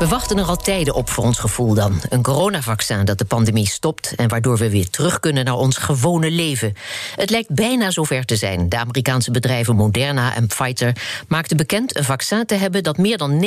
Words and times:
We 0.00 0.08
wachten 0.08 0.38
er 0.38 0.44
al 0.44 0.56
tijden 0.56 0.94
op 0.94 1.10
voor 1.10 1.24
ons 1.24 1.38
gevoel 1.38 1.74
dan. 1.74 2.00
Een 2.08 2.22
coronavaccin 2.22 3.04
dat 3.04 3.18
de 3.18 3.24
pandemie 3.24 3.68
stopt 3.68 4.14
en 4.14 4.28
waardoor 4.28 4.56
we 4.56 4.70
weer 4.70 4.90
terug 4.90 5.20
kunnen 5.20 5.44
naar 5.44 5.56
ons 5.56 5.76
gewone 5.76 6.30
leven. 6.30 6.74
Het 7.16 7.30
lijkt 7.30 7.54
bijna 7.54 7.90
zover 7.90 8.24
te 8.24 8.36
zijn. 8.36 8.68
De 8.68 8.78
Amerikaanse 8.78 9.30
bedrijven 9.30 9.76
Moderna 9.76 10.34
en 10.34 10.46
Pfizer 10.46 10.96
maakten 11.28 11.56
bekend 11.56 11.96
een 11.96 12.04
vaccin 12.04 12.46
te 12.46 12.54
hebben 12.54 12.82
dat 12.82 12.98
meer 12.98 13.18
dan 13.18 13.44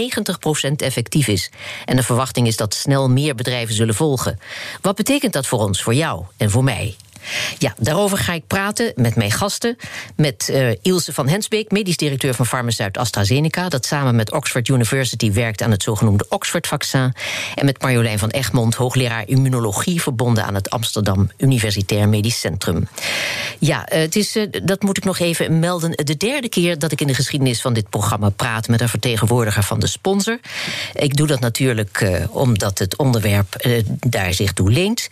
90% 0.70 0.72
effectief 0.76 1.28
is. 1.28 1.52
En 1.86 1.96
de 1.96 2.04
verwachting 2.04 2.48
is 2.48 2.58
dat 2.58 2.74
snel 2.74 3.10
meer 3.10 3.36
bedrijven 3.36 3.76
zullen 3.76 3.96
volgen. 3.96 4.40
Wat 4.82 4.96
betekent 4.96 5.34
dat 5.34 5.48
voor 5.48 5.60
ons, 5.60 5.84
voor 5.84 5.94
jou 5.94 6.24
en 6.38 6.50
voor 6.50 6.64
mij? 6.64 6.96
Ja, 7.58 7.74
daarover 7.78 8.18
ga 8.18 8.34
ik 8.34 8.48
praten 8.48 8.92
met 8.96 9.16
mijn 9.16 9.32
gasten. 9.32 9.78
Met 10.16 10.50
uh, 10.52 10.70
Ilse 10.82 11.14
van 11.14 11.28
Hensbeek, 11.28 11.72
medisch 11.72 11.98
directeur 11.98 12.34
van 12.34 12.46
Farmaceut 12.46 12.98
AstraZeneca... 12.98 13.70
dat 13.70 13.86
samen 13.86 14.16
met 14.16 14.32
Oxford 14.32 14.68
University 14.68 15.32
werkt 15.32 15.62
aan 15.62 15.72
het 15.72 15.84
zogenoemde 15.84 16.26
Oxford-vaccin. 16.30 17.14
En 17.56 17.66
met 17.66 17.82
Marjolein 17.82 18.20
van 18.20 18.30
Egmond, 18.30 18.76
hoogleraar 18.76 19.28
immunologie... 19.28 20.02
verbonden 20.02 20.46
aan 20.46 20.56
het 20.56 20.70
Amsterdam 20.70 21.32
Universitair 21.38 22.10
Medisch 22.10 22.40
Centrum. 22.40 22.88
Ja, 23.60 23.94
uh, 23.94 24.00
het 24.00 24.16
is, 24.16 24.36
uh, 24.36 24.48
dat 24.64 24.82
moet 24.82 24.98
ik 24.98 25.04
nog 25.04 25.20
even 25.20 25.60
melden... 25.60 25.92
de 25.92 26.18
derde 26.18 26.50
keer 26.50 26.80
dat 26.80 26.92
ik 26.92 27.02
in 27.02 27.08
de 27.08 27.16
geschiedenis 27.16 27.62
van 27.62 27.74
dit 27.74 27.90
programma 27.90 28.30
praat... 28.30 28.68
met 28.68 28.82
een 28.82 28.90
vertegenwoordiger 28.90 29.64
van 29.64 29.80
de 29.80 29.88
sponsor. 29.88 30.40
Ik 30.94 31.16
doe 31.16 31.28
dat 31.28 31.40
natuurlijk 31.40 32.22
omdat 32.30 32.80
het 32.80 32.98
onderwerp 32.98 33.66
daar 34.00 34.34
zich 34.34 34.54
toe 34.54 34.72
leent. 34.72 35.08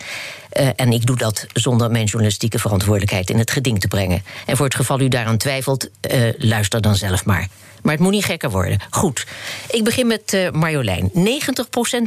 En 0.75 0.91
ik 0.91 1.05
doe 1.05 1.17
dat 1.17 1.45
zonder 1.53 1.91
mijn 1.91 2.05
journalistieke 2.05 2.59
verantwoordelijkheid 2.59 3.29
in 3.29 3.37
het 3.37 3.51
geding 3.51 3.79
te 3.79 3.87
brengen. 3.87 4.23
En 4.45 4.57
voor 4.57 4.65
het 4.65 4.75
geval 4.75 4.99
u 4.99 5.07
daaraan 5.07 5.37
twijfelt, 5.37 5.89
uh, 6.11 6.29
luister 6.37 6.81
dan 6.81 6.95
zelf 6.95 7.25
maar. 7.25 7.47
Maar 7.81 7.93
het 7.93 8.01
moet 8.01 8.11
niet 8.11 8.25
gekker 8.25 8.49
worden. 8.49 8.79
Goed, 8.89 9.25
ik 9.69 9.83
begin 9.83 10.07
met 10.07 10.33
uh, 10.33 10.49
Marjolein. 10.49 11.11
90% 11.13 11.15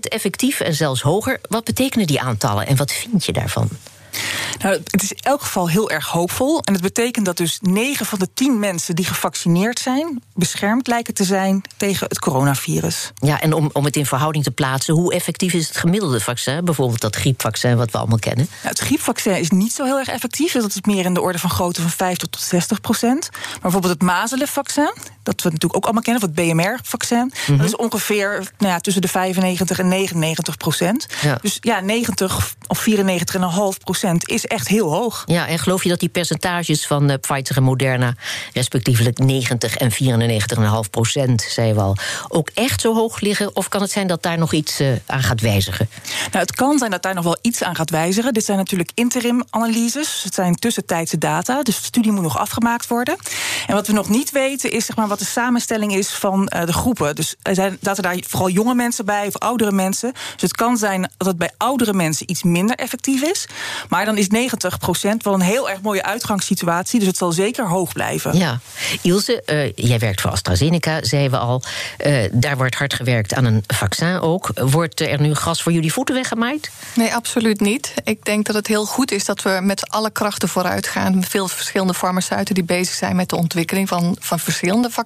effectief 0.08 0.60
en 0.60 0.74
zelfs 0.74 1.00
hoger. 1.00 1.40
Wat 1.48 1.64
betekenen 1.64 2.06
die 2.06 2.20
aantallen 2.20 2.66
en 2.66 2.76
wat 2.76 2.92
vind 2.92 3.24
je 3.24 3.32
daarvan? 3.32 3.68
Nou, 4.58 4.74
het 4.90 5.02
is 5.02 5.12
in 5.12 5.18
elk 5.20 5.42
geval 5.42 5.68
heel 5.68 5.90
erg 5.90 6.06
hoopvol. 6.06 6.60
En 6.60 6.72
het 6.72 6.82
betekent 6.82 7.26
dat 7.26 7.36
dus 7.36 7.58
9 7.60 8.06
van 8.06 8.18
de 8.18 8.28
10 8.34 8.58
mensen 8.58 8.96
die 8.96 9.04
gevaccineerd 9.04 9.78
zijn, 9.78 10.22
beschermd 10.34 10.86
lijken 10.86 11.14
te 11.14 11.24
zijn 11.24 11.62
tegen 11.76 12.06
het 12.08 12.18
coronavirus. 12.18 13.12
Ja, 13.14 13.40
en 13.40 13.52
om, 13.52 13.70
om 13.72 13.84
het 13.84 13.96
in 13.96 14.06
verhouding 14.06 14.44
te 14.44 14.50
plaatsen, 14.50 14.94
hoe 14.94 15.12
effectief 15.14 15.52
is 15.52 15.68
het 15.68 15.76
gemiddelde 15.76 16.20
vaccin? 16.20 16.64
Bijvoorbeeld 16.64 17.00
dat 17.00 17.16
griepvaccin 17.16 17.76
wat 17.76 17.90
we 17.90 17.98
allemaal 17.98 18.18
kennen. 18.18 18.46
Nou, 18.50 18.68
het 18.68 18.78
griepvaccin 18.78 19.38
is 19.38 19.50
niet 19.50 19.72
zo 19.72 19.84
heel 19.84 19.98
erg 19.98 20.08
effectief. 20.08 20.52
Dus 20.52 20.62
dat 20.62 20.70
is 20.70 20.80
meer 20.80 21.04
in 21.04 21.14
de 21.14 21.20
orde 21.20 21.38
van 21.38 21.50
grootte 21.50 21.80
van 21.80 21.90
50 21.90 22.28
tot 22.28 22.40
60 22.40 22.80
procent. 22.80 23.28
Maar 23.32 23.60
bijvoorbeeld 23.60 23.92
het 23.92 24.02
mazelenvaccin, 24.02 24.92
dat 25.24 25.42
we 25.42 25.48
natuurlijk 25.48 25.76
ook 25.76 25.84
allemaal 25.84 26.02
kennen, 26.02 26.22
of 26.22 26.28
het 26.28 26.36
BMR-vaccin, 26.36 27.18
mm 27.18 27.30
-hmm. 27.46 27.56
dat 27.56 27.66
is 27.66 27.76
ongeveer 27.76 28.52
nou 28.58 28.72
ja, 28.72 28.78
tussen 28.78 29.02
de 29.02 29.08
95 29.08 29.78
en 29.78 29.88
99 29.88 30.56
procent. 30.56 31.06
Ja. 31.22 31.38
Dus 31.40 31.56
ja, 31.60 31.80
90 31.80 32.54
of 32.66 32.86
94,5 32.90 33.78
procent 33.84 34.28
is 34.28 34.46
echt 34.46 34.68
heel 34.68 34.90
hoog. 34.90 35.22
Ja, 35.26 35.46
en 35.46 35.58
geloof 35.58 35.82
je 35.82 35.88
dat 35.88 36.00
die 36.00 36.08
percentages 36.08 36.86
van 36.86 37.10
uh, 37.10 37.16
Pfizer 37.20 37.56
en 37.56 37.62
Moderna, 37.62 38.14
respectievelijk 38.52 39.18
90 39.18 39.76
en 39.76 39.92
94,5 40.84 40.90
procent, 40.90 41.42
zei 41.42 41.66
je 41.66 41.74
wel, 41.74 41.96
ook 42.28 42.50
echt 42.54 42.80
zo 42.80 42.94
hoog 42.94 43.20
liggen? 43.20 43.56
Of 43.56 43.68
kan 43.68 43.80
het 43.80 43.90
zijn 43.90 44.06
dat 44.06 44.22
daar 44.22 44.38
nog 44.38 44.52
iets 44.52 44.80
uh, 44.80 44.88
aan 45.06 45.22
gaat 45.22 45.40
wijzigen? 45.40 45.88
Nou, 46.30 46.44
het 46.44 46.52
kan 46.54 46.78
zijn 46.78 46.90
dat 46.90 47.02
daar 47.02 47.14
nog 47.14 47.24
wel 47.24 47.38
iets 47.40 47.62
aan 47.62 47.76
gaat 47.76 47.90
wijzigen. 47.90 48.34
Dit 48.34 48.44
zijn 48.44 48.58
natuurlijk 48.58 48.90
interim-analyses. 48.94 50.22
Het 50.22 50.34
zijn 50.34 50.54
tussentijdse 50.54 51.18
data, 51.18 51.62
dus 51.62 51.78
de 51.78 51.84
studie 51.84 52.12
moet 52.12 52.22
nog 52.22 52.38
afgemaakt 52.38 52.86
worden. 52.86 53.16
En 53.66 53.74
wat 53.74 53.86
we 53.86 53.92
nog 53.92 54.08
niet 54.08 54.30
weten 54.30 54.70
is 54.70 54.86
zeg 54.86 54.96
maar, 54.96 55.08
wat 55.14 55.22
de 55.22 55.32
samenstelling 55.32 55.94
is 55.94 56.08
van 56.08 56.50
uh, 56.54 56.64
de 56.64 56.72
groepen. 56.72 57.14
Dus 57.14 57.34
er 57.42 57.54
zijn, 57.54 57.78
zaten 57.80 58.02
daar 58.02 58.16
vooral 58.26 58.48
jonge 58.48 58.74
mensen 58.74 59.04
bij 59.04 59.26
of 59.26 59.36
oudere 59.36 59.72
mensen. 59.72 60.12
Dus 60.12 60.42
het 60.42 60.56
kan 60.56 60.76
zijn 60.76 61.10
dat 61.16 61.26
het 61.26 61.38
bij 61.38 61.50
oudere 61.56 61.92
mensen 61.92 62.30
iets 62.30 62.42
minder 62.42 62.76
effectief 62.76 63.22
is. 63.22 63.46
Maar 63.88 64.04
dan 64.04 64.16
is 64.16 64.28
90 64.28 64.78
procent 64.78 65.24
wel 65.24 65.34
een 65.34 65.40
heel 65.40 65.70
erg 65.70 65.80
mooie 65.80 66.02
uitgangssituatie. 66.02 66.98
Dus 66.98 67.08
het 67.08 67.16
zal 67.16 67.32
zeker 67.32 67.68
hoog 67.68 67.92
blijven. 67.92 68.36
Ja. 68.36 68.60
Ilse, 69.02 69.42
uh, 69.46 69.72
jij 69.88 69.98
werkt 69.98 70.20
voor 70.20 70.30
AstraZeneca, 70.30 71.04
zeiden 71.04 71.30
we 71.30 71.38
al. 71.38 71.62
Uh, 72.06 72.24
daar 72.32 72.56
wordt 72.56 72.74
hard 72.74 72.94
gewerkt 72.94 73.34
aan 73.34 73.44
een 73.44 73.64
vaccin 73.66 74.20
ook. 74.20 74.50
Wordt 74.54 75.00
er 75.00 75.20
nu 75.20 75.34
gas 75.34 75.62
voor 75.62 75.72
jullie 75.72 75.92
voeten 75.92 76.14
weggemaaid? 76.14 76.70
Nee, 76.94 77.14
absoluut 77.14 77.60
niet. 77.60 77.94
Ik 78.04 78.24
denk 78.24 78.46
dat 78.46 78.54
het 78.54 78.66
heel 78.66 78.86
goed 78.86 79.10
is 79.12 79.24
dat 79.24 79.42
we 79.42 79.58
met 79.62 79.90
alle 79.90 80.10
krachten 80.10 80.48
vooruit 80.48 80.86
gaan. 80.86 81.24
Veel 81.24 81.48
verschillende 81.48 81.94
farmaceuten 81.94 82.54
die 82.54 82.64
bezig 82.64 82.94
zijn 82.94 83.16
met 83.16 83.28
de 83.28 83.36
ontwikkeling 83.36 83.88
van, 83.88 84.16
van 84.20 84.38
verschillende 84.38 84.90
vaccins. 84.90 85.02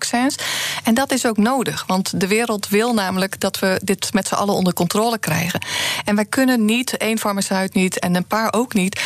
En 0.84 0.94
dat 0.94 1.12
is 1.12 1.26
ook 1.26 1.36
nodig, 1.36 1.84
want 1.86 2.20
de 2.20 2.26
wereld 2.26 2.68
wil 2.68 2.94
namelijk 2.94 3.40
dat 3.40 3.58
we 3.58 3.80
dit 3.84 4.12
met 4.12 4.28
z'n 4.28 4.34
allen 4.34 4.54
onder 4.54 4.72
controle 4.72 5.18
krijgen. 5.18 5.60
En 6.04 6.14
wij 6.14 6.24
kunnen 6.24 6.64
niet, 6.64 6.96
één 6.96 7.18
farmaceut 7.18 7.74
niet 7.74 7.98
en 7.98 8.14
een 8.14 8.24
paar 8.24 8.52
ook 8.52 8.74
niet, 8.74 9.00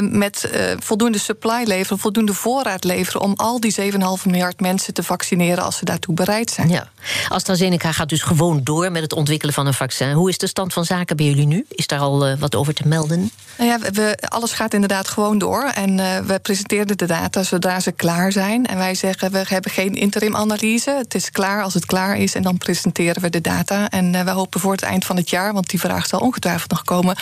met 0.00 0.50
uh, 0.54 0.60
voldoende 0.78 1.18
supply 1.18 1.62
leveren, 1.64 1.98
voldoende 1.98 2.34
voorraad 2.34 2.84
leveren 2.84 3.20
om 3.20 3.32
al 3.36 3.60
die 3.60 3.74
7,5 3.80 3.98
miljard 4.24 4.60
mensen 4.60 4.94
te 4.94 5.02
vaccineren 5.02 5.64
als 5.64 5.76
ze 5.76 5.84
daartoe 5.84 6.14
bereid 6.14 6.50
zijn. 6.50 6.68
Ja. 6.68 6.88
AstraZeneca 7.28 7.92
gaat 7.92 8.08
dus 8.08 8.22
gewoon 8.22 8.60
door 8.62 8.92
met 8.92 9.02
het 9.02 9.12
ontwikkelen 9.12 9.54
van 9.54 9.66
een 9.66 9.74
vaccin. 9.74 10.12
Hoe 10.12 10.28
is 10.28 10.38
de 10.38 10.46
stand 10.46 10.72
van 10.72 10.84
zaken 10.84 11.16
bij 11.16 11.26
jullie 11.26 11.46
nu? 11.46 11.64
Is 11.68 11.86
daar 11.86 11.98
al 11.98 12.28
uh, 12.28 12.38
wat 12.38 12.54
over 12.54 12.74
te 12.74 12.88
melden? 12.88 13.30
Nou 13.58 13.70
ja, 13.70 13.90
we, 13.92 14.18
alles 14.28 14.52
gaat 14.52 14.74
inderdaad 14.74 15.08
gewoon 15.08 15.38
door. 15.38 15.62
En 15.62 15.96
we 16.26 16.38
presenteren 16.42 16.96
de 16.96 17.06
data 17.06 17.42
zodra 17.42 17.80
ze 17.80 17.92
klaar 17.92 18.32
zijn. 18.32 18.66
En 18.66 18.76
wij 18.76 18.94
zeggen, 18.94 19.32
we 19.32 19.44
hebben 19.46 19.70
geen 19.70 19.94
interim-analyse. 19.94 20.90
Het 20.90 21.14
is 21.14 21.30
klaar 21.30 21.62
als 21.62 21.74
het 21.74 21.86
klaar 21.86 22.18
is. 22.18 22.34
En 22.34 22.42
dan 22.42 22.58
presenteren 22.58 23.22
we 23.22 23.30
de 23.30 23.40
data. 23.40 23.90
En 23.90 24.24
we 24.24 24.30
hopen 24.30 24.60
voor 24.60 24.72
het 24.72 24.82
eind 24.82 25.04
van 25.04 25.16
het 25.16 25.30
jaar, 25.30 25.52
want 25.52 25.70
die 25.70 25.80
vraag 25.80 26.06
zal 26.06 26.20
ongetwijfeld 26.20 26.70
nog 26.70 26.84
komen, 26.84 27.16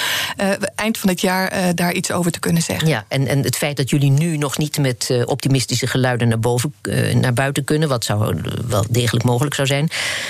eind 0.74 0.98
van 0.98 1.08
het 1.08 1.20
jaar 1.20 1.74
daar 1.74 1.92
iets 1.92 2.10
over 2.10 2.32
te 2.32 2.38
kunnen 2.44 2.62
zeggen. 2.62 2.88
Ja, 2.88 3.04
en, 3.08 3.26
en 3.26 3.42
het 3.42 3.56
feit 3.56 3.76
dat 3.76 3.90
jullie 3.90 4.10
nu 4.10 4.36
nog 4.36 4.58
niet 4.58 4.78
met 4.78 5.08
uh, 5.10 5.22
optimistische 5.26 5.86
geluiden 5.86 6.28
naar, 6.28 6.38
boven, 6.38 6.74
uh, 6.82 7.14
naar 7.14 7.32
buiten 7.32 7.64
kunnen, 7.64 7.88
wat 7.88 8.04
zou 8.04 8.40
wel 8.68 8.84
degelijk 8.90 9.24
mogelijk 9.24 9.54
zou 9.54 9.66
zijn, 9.66 9.88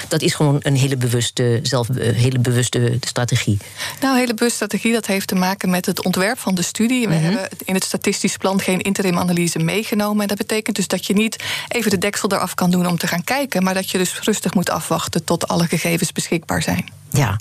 dat 0.08 0.22
is 0.22 0.34
gewoon 0.34 0.58
een 0.62 0.76
hele 0.76 0.96
bewuste, 0.96 1.60
zelf, 1.62 1.88
uh, 1.88 2.16
hele 2.16 2.38
bewuste 2.38 2.96
strategie. 3.00 3.58
Nou, 4.00 4.18
hele 4.18 4.34
bewuste 4.34 4.56
strategie, 4.56 4.92
dat 4.92 5.06
heeft 5.06 5.28
te 5.28 5.34
maken 5.34 5.70
met 5.70 5.86
het 5.86 6.04
ontwerp 6.04 6.38
van 6.38 6.54
de 6.54 6.62
studie. 6.62 7.08
We 7.08 7.14
mm 7.14 7.20
-hmm. 7.20 7.30
hebben 7.30 7.48
in 7.64 7.74
het 7.74 7.84
statistisch 7.84 8.36
plan 8.36 8.60
geen 8.60 8.80
interim-analyse 8.80 9.58
meegenomen. 9.58 10.22
En 10.22 10.28
dat 10.28 10.38
betekent 10.38 10.76
dus 10.76 10.88
dat 10.88 11.06
je 11.06 11.14
niet 11.14 11.42
even 11.68 11.90
de 11.90 11.98
deksel 11.98 12.32
eraf 12.32 12.54
kan 12.54 12.70
doen 12.70 12.86
om 12.86 12.98
te 12.98 13.06
gaan 13.06 13.24
kijken, 13.24 13.62
maar 13.62 13.74
dat 13.74 13.90
je 13.90 13.98
dus 13.98 14.20
rustig 14.20 14.54
moet 14.54 14.70
afwachten 14.70 15.24
tot 15.24 15.48
alle 15.48 15.66
gegevens 15.66 16.12
beschikbaar 16.12 16.62
zijn. 16.62 17.03
Ja. 17.14 17.38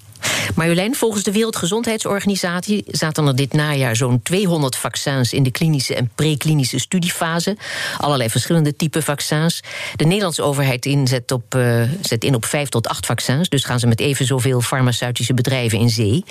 Marjolein, 0.56 0.96
volgens 0.96 1.24
de 1.24 1.32
Wereldgezondheidsorganisatie 1.32 2.84
zaten 2.88 3.28
er 3.28 3.36
dit 3.36 3.54
najaar 3.54 3.96
zo'n 3.96 4.22
200 4.22 4.76
vaccins 4.76 5.34
in 5.34 5.44
de 5.44 5.52
klinische 5.52 5.96
en 5.96 6.12
preklinische 6.16 6.80
studiefase. 6.80 7.58
Allerlei 7.98 8.30
verschillende 8.30 8.76
type 8.76 9.02
vaccins. 9.02 9.64
De 9.96 10.06
Nederlandse 10.06 10.42
overheid 10.42 10.86
inzet 10.86 11.32
op, 11.32 11.56
uh, 11.56 11.84
zet 12.02 12.24
in 12.24 12.36
op 12.36 12.46
5 12.46 12.70
tot 12.70 12.88
8 12.88 13.06
vaccins. 13.06 13.50
Dus 13.50 13.64
gaan 13.64 13.80
ze 13.80 13.88
met 13.88 14.00
even 14.00 14.26
zoveel 14.26 14.62
farmaceutische 14.62 15.34
bedrijven 15.34 15.80
in 15.80 15.90
zee. 15.90 16.24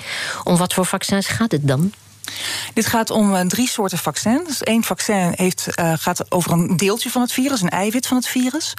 Om 0.43 0.57
wat 0.57 0.73
voor 0.73 0.85
vaccins 0.85 1.27
gaat 1.27 1.51
het 1.51 1.67
dan? 1.67 1.91
Dit 2.73 2.85
gaat 2.85 3.09
om 3.09 3.33
uh, 3.33 3.41
drie 3.41 3.67
soorten 3.67 3.97
vaccins. 3.97 4.57
Eén 4.59 4.83
vaccin 4.83 5.31
heeft, 5.35 5.67
uh, 5.79 5.93
gaat 5.99 6.31
over 6.31 6.51
een 6.51 6.77
deeltje 6.77 7.09
van 7.09 7.21
het 7.21 7.31
virus, 7.31 7.61
een 7.61 7.69
eiwit 7.69 8.07
van 8.07 8.17
het 8.17 8.27
virus. 8.27 8.73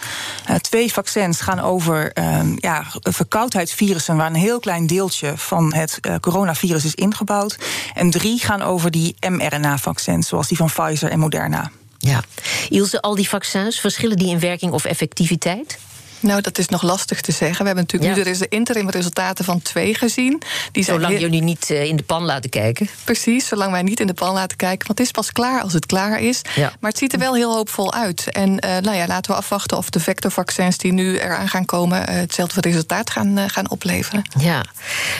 Uh, 0.50 0.56
twee 0.56 0.92
vaccins 0.92 1.40
gaan 1.40 1.60
over 1.60 2.12
ja, 2.56 2.84
verkoudheidsvirussen, 3.00 4.16
waar 4.16 4.26
een 4.26 4.34
heel 4.34 4.60
klein 4.60 4.86
deeltje 4.86 5.32
van 5.36 5.74
het 5.74 6.00
coronavirus 6.20 6.84
is 6.84 6.94
ingebouwd. 6.94 7.58
En 7.94 8.10
drie 8.10 8.38
gaan 8.38 8.62
over 8.62 8.90
die 8.90 9.16
mRNA-vaccins, 9.28 10.28
zoals 10.28 10.48
die 10.48 10.56
van 10.56 10.70
Pfizer 10.70 11.10
en 11.10 11.18
Moderna. 11.18 11.70
Ja. 11.98 12.22
Ilse, 12.68 13.00
al 13.00 13.14
die 13.14 13.28
vaccins, 13.28 13.80
verschillen 13.80 14.16
die 14.16 14.28
in 14.28 14.40
werking 14.40 14.72
of 14.72 14.84
effectiviteit? 14.84 15.78
Nou, 16.24 16.40
dat 16.40 16.58
is 16.58 16.68
nog 16.68 16.82
lastig 16.82 17.20
te 17.20 17.32
zeggen. 17.32 17.58
We 17.58 17.64
hebben 17.64 17.84
natuurlijk 17.84 18.16
ja. 18.16 18.24
nu 18.24 18.38
de 18.38 18.48
interim 18.48 18.90
resultaten 18.90 19.44
van 19.44 19.62
twee 19.62 19.94
gezien. 19.94 20.42
Die 20.72 20.84
zolang 20.84 21.12
heel... 21.12 21.20
jullie 21.20 21.42
niet 21.42 21.70
uh, 21.70 21.84
in 21.84 21.96
de 21.96 22.02
pan 22.02 22.24
laten 22.24 22.50
kijken. 22.50 22.88
Precies, 23.04 23.46
zolang 23.46 23.72
wij 23.72 23.82
niet 23.82 24.00
in 24.00 24.06
de 24.06 24.14
pan 24.14 24.34
laten 24.34 24.56
kijken. 24.56 24.86
Want 24.86 24.98
het 24.98 25.06
is 25.06 25.12
pas 25.12 25.32
klaar 25.32 25.62
als 25.62 25.72
het 25.72 25.86
klaar 25.86 26.20
is. 26.20 26.42
Ja. 26.54 26.72
Maar 26.80 26.90
het 26.90 26.98
ziet 26.98 27.12
er 27.12 27.18
wel 27.18 27.34
heel 27.34 27.54
hoopvol 27.54 27.92
uit. 27.92 28.30
En 28.30 28.50
uh, 28.50 28.76
nou 28.76 28.96
ja, 28.96 29.06
laten 29.06 29.30
we 29.30 29.36
afwachten 29.36 29.76
of 29.76 29.90
de 29.90 30.00
vectorvaccins 30.00 30.78
die 30.78 30.92
nu 30.92 31.18
eraan 31.18 31.48
gaan 31.48 31.64
komen... 31.64 31.98
Uh, 31.98 32.14
hetzelfde 32.14 32.60
resultaat 32.60 33.10
gaan, 33.10 33.50
gaan 33.50 33.70
opleveren. 33.70 34.22
Ja, 34.38 34.64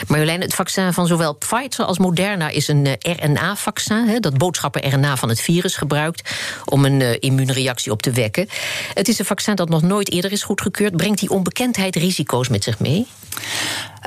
Marjolein, 0.07 0.41
het 0.41 0.53
vaccin 0.53 0.93
van 0.93 1.07
zowel 1.07 1.35
Pfizer 1.35 1.85
als 1.85 1.97
Moderna 1.97 2.49
is 2.49 2.67
een 2.67 2.87
RNA-vaccin. 2.99 4.21
Dat 4.21 4.37
boodschappen-RNA 4.37 5.17
van 5.17 5.29
het 5.29 5.41
virus 5.41 5.75
gebruikt... 5.75 6.29
om 6.65 6.85
een 6.85 7.19
immuunreactie 7.19 7.91
op 7.91 8.01
te 8.01 8.11
wekken. 8.11 8.47
Het 8.93 9.07
is 9.07 9.19
een 9.19 9.25
vaccin 9.25 9.55
dat 9.55 9.69
nog 9.69 9.81
nooit 9.81 10.11
eerder 10.11 10.31
is 10.31 10.43
goedgekeurd 10.43 10.94
brengt 10.95 11.19
die 11.19 11.29
onbekendheid 11.29 11.95
risico's 11.95 12.49
met 12.49 12.63
zich 12.63 12.79
mee? 12.79 13.07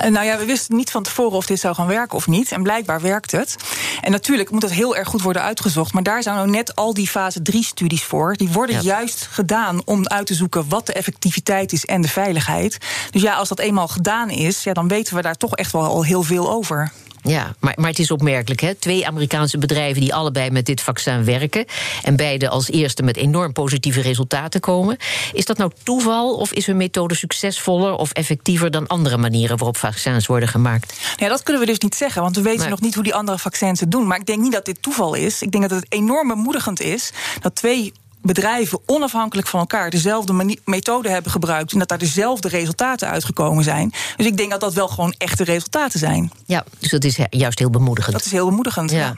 Uh, 0.05 0.11
nou 0.11 0.27
ja, 0.27 0.39
we 0.39 0.45
wisten 0.45 0.77
niet 0.77 0.91
van 0.91 1.03
tevoren 1.03 1.37
of 1.37 1.47
dit 1.47 1.61
zou 1.61 1.75
gaan 1.75 1.87
werken 1.87 2.17
of 2.17 2.27
niet. 2.27 2.53
En 2.53 2.63
blijkbaar 2.63 3.01
werkt 3.01 3.33
het. 3.33 3.57
En 4.01 4.11
natuurlijk 4.11 4.51
moet 4.51 4.63
het 4.63 4.73
heel 4.73 4.97
erg 4.97 5.09
goed 5.09 5.23
worden 5.23 5.43
uitgezocht. 5.43 5.93
Maar 5.93 6.03
daar 6.03 6.23
zijn 6.23 6.35
nou 6.35 6.51
net 6.51 6.77
al 6.77 6.95
die 6.95 7.09
fase 7.09 7.41
3-studies 7.53 8.05
voor. 8.05 8.37
Die 8.37 8.49
worden 8.49 8.83
juist 8.83 9.29
gedaan 9.31 9.83
om 9.85 10.07
uit 10.07 10.27
te 10.27 10.35
zoeken 10.35 10.69
wat 10.69 10.87
de 10.87 10.93
effectiviteit 10.93 11.73
is 11.73 11.85
en 11.85 12.03
de 12.03 12.09
veiligheid. 12.09 12.79
Dus 13.11 13.23
ja, 13.23 13.35
als 13.35 13.49
dat 13.49 13.59
eenmaal 13.59 13.89
gedaan 13.89 14.31
is, 14.31 14.63
ja, 14.63 14.73
dan 14.73 14.89
weten 14.89 15.15
we 15.15 15.23
daar 15.23 15.37
toch 15.37 15.57
echt 15.57 15.73
wel 15.73 15.85
al 15.85 16.05
heel 16.05 16.23
veel 16.23 16.51
over. 16.51 16.93
Ja, 17.29 17.55
maar, 17.61 17.75
maar 17.77 17.91
het 17.91 17.99
is 17.99 18.11
opmerkelijk. 18.11 18.61
Hè? 18.61 18.75
Twee 18.75 19.07
Amerikaanse 19.07 19.59
bedrijven 19.59 20.01
die 20.01 20.15
allebei 20.15 20.51
met 20.51 20.67
dit 20.67 20.81
vaccin 20.81 21.25
werken. 21.25 21.65
En 22.03 22.17
beide 22.17 22.49
als 22.49 22.71
eerste 22.71 23.03
met 23.03 23.17
enorm 23.17 23.53
positieve 23.53 24.01
resultaten 24.01 24.61
komen. 24.61 24.97
Is 25.33 25.45
dat 25.45 25.59
nou 25.59 25.71
toeval 25.83 26.35
of 26.35 26.53
is 26.53 26.67
hun 26.67 26.77
methode 26.77 27.15
succesvoller 27.15 27.95
of 27.95 28.13
effectiever 28.13 28.71
dan 28.71 28.87
andere 28.87 29.17
manieren 29.17 29.57
waarop 29.57 29.77
vaccins 29.77 30.27
worden 30.27 30.49
gemaakt? 30.49 31.01
Ja, 31.17 31.29
dat 31.29 31.43
kunnen 31.43 31.63
we 31.63 31.69
dus 31.69 31.79
niet 31.79 31.95
zeggen, 31.95 32.23
want 32.23 32.37
we 32.37 32.43
weten 32.43 32.71
nog 32.71 32.81
niet 32.81 32.95
hoe 32.95 33.05
die 33.05 33.15
andere 33.15 33.39
vaccins 33.39 33.81
het 33.81 33.91
doen. 33.91 34.07
Maar 34.07 34.19
ik 34.19 34.27
denk 34.27 34.41
niet 34.41 34.53
dat 34.53 34.65
dit 34.65 34.83
toeval 34.83 35.15
is. 35.15 35.43
Ik 35.43 35.53
denk 35.53 35.69
dat 35.69 35.81
het 35.81 35.93
enorm 35.93 36.29
bemoedigend 36.29 36.81
is 36.81 37.13
dat 37.41 37.55
twee 37.55 37.93
bedrijven 38.23 38.81
onafhankelijk 38.87 39.49
van 39.49 39.61
elkaar 39.61 39.91
dezelfde 39.91 40.57
methode 40.65 41.09
hebben 41.09 41.33
gebruikt 41.33 41.73
en 41.73 41.79
dat 41.79 41.89
daar 41.89 41.99
dezelfde 41.99 42.49
resultaten 42.49 43.09
uitgekomen 43.09 43.65
zijn. 43.65 43.93
Dus 44.17 44.27
ik 44.27 44.37
denk 44.37 44.51
dat 44.51 44.61
dat 44.61 44.75
wel 44.75 44.89
gewoon 44.89 45.15
echte 45.19 45.45
resultaten 45.45 45.99
zijn. 45.99 46.33
Ja, 46.47 46.65
dus 46.79 46.91
dat 46.91 47.05
is 47.05 47.19
juist 47.31 47.59
heel 47.59 47.71
bemoedigend. 47.71 48.17
Dat 48.17 48.25
is 48.25 48.33
heel 48.33 48.49
bemoedigend. 48.49 48.91
Ja. 48.91 49.17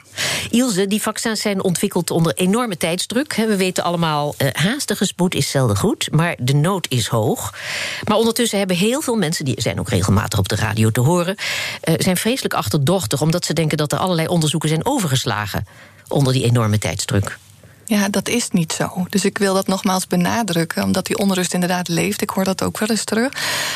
Ilse, 0.49 0.87
die 0.87 1.01
vaccins 1.01 1.41
zijn 1.41 1.63
ontwikkeld 1.63 2.11
onder 2.11 2.33
enorme 2.33 2.77
tijdsdruk. 2.77 3.33
We 3.33 3.55
weten 3.55 3.83
allemaal, 3.83 4.33
eh, 4.37 4.47
haastige 4.51 5.05
spoed 5.05 5.35
is 5.35 5.49
zelden 5.49 5.77
goed, 5.77 6.07
maar 6.11 6.35
de 6.39 6.53
nood 6.53 6.87
is 6.89 7.07
hoog. 7.07 7.53
Maar 8.03 8.17
ondertussen 8.17 8.57
hebben 8.57 8.75
heel 8.75 9.01
veel 9.01 9.15
mensen, 9.15 9.45
die 9.45 9.61
zijn 9.61 9.79
ook 9.79 9.89
regelmatig 9.89 10.39
op 10.39 10.49
de 10.49 10.55
radio 10.55 10.89
te 10.89 10.99
horen, 10.99 11.35
eh, 11.81 11.93
zijn 11.97 12.17
vreselijk 12.17 12.53
achterdochtig 12.53 13.21
omdat 13.21 13.45
ze 13.45 13.53
denken 13.53 13.77
dat 13.77 13.91
er 13.91 13.97
allerlei 13.97 14.27
onderzoeken 14.27 14.69
zijn 14.69 14.85
overgeslagen 14.85 15.67
onder 16.07 16.33
die 16.33 16.43
enorme 16.43 16.77
tijdsdruk. 16.77 17.37
Ja, 17.91 18.09
dat 18.09 18.29
is 18.29 18.49
niet 18.49 18.73
zo. 18.73 19.05
Dus 19.09 19.25
ik 19.25 19.37
wil 19.37 19.53
dat 19.53 19.67
nogmaals 19.67 20.07
benadrukken, 20.07 20.83
omdat 20.83 21.05
die 21.05 21.17
onrust 21.17 21.53
inderdaad 21.53 21.87
leeft. 21.87 22.21
Ik 22.21 22.29
hoor 22.29 22.43
dat 22.43 22.63
ook 22.63 22.79
wel 22.79 22.89
eens 22.89 23.03
terug. 23.03 23.31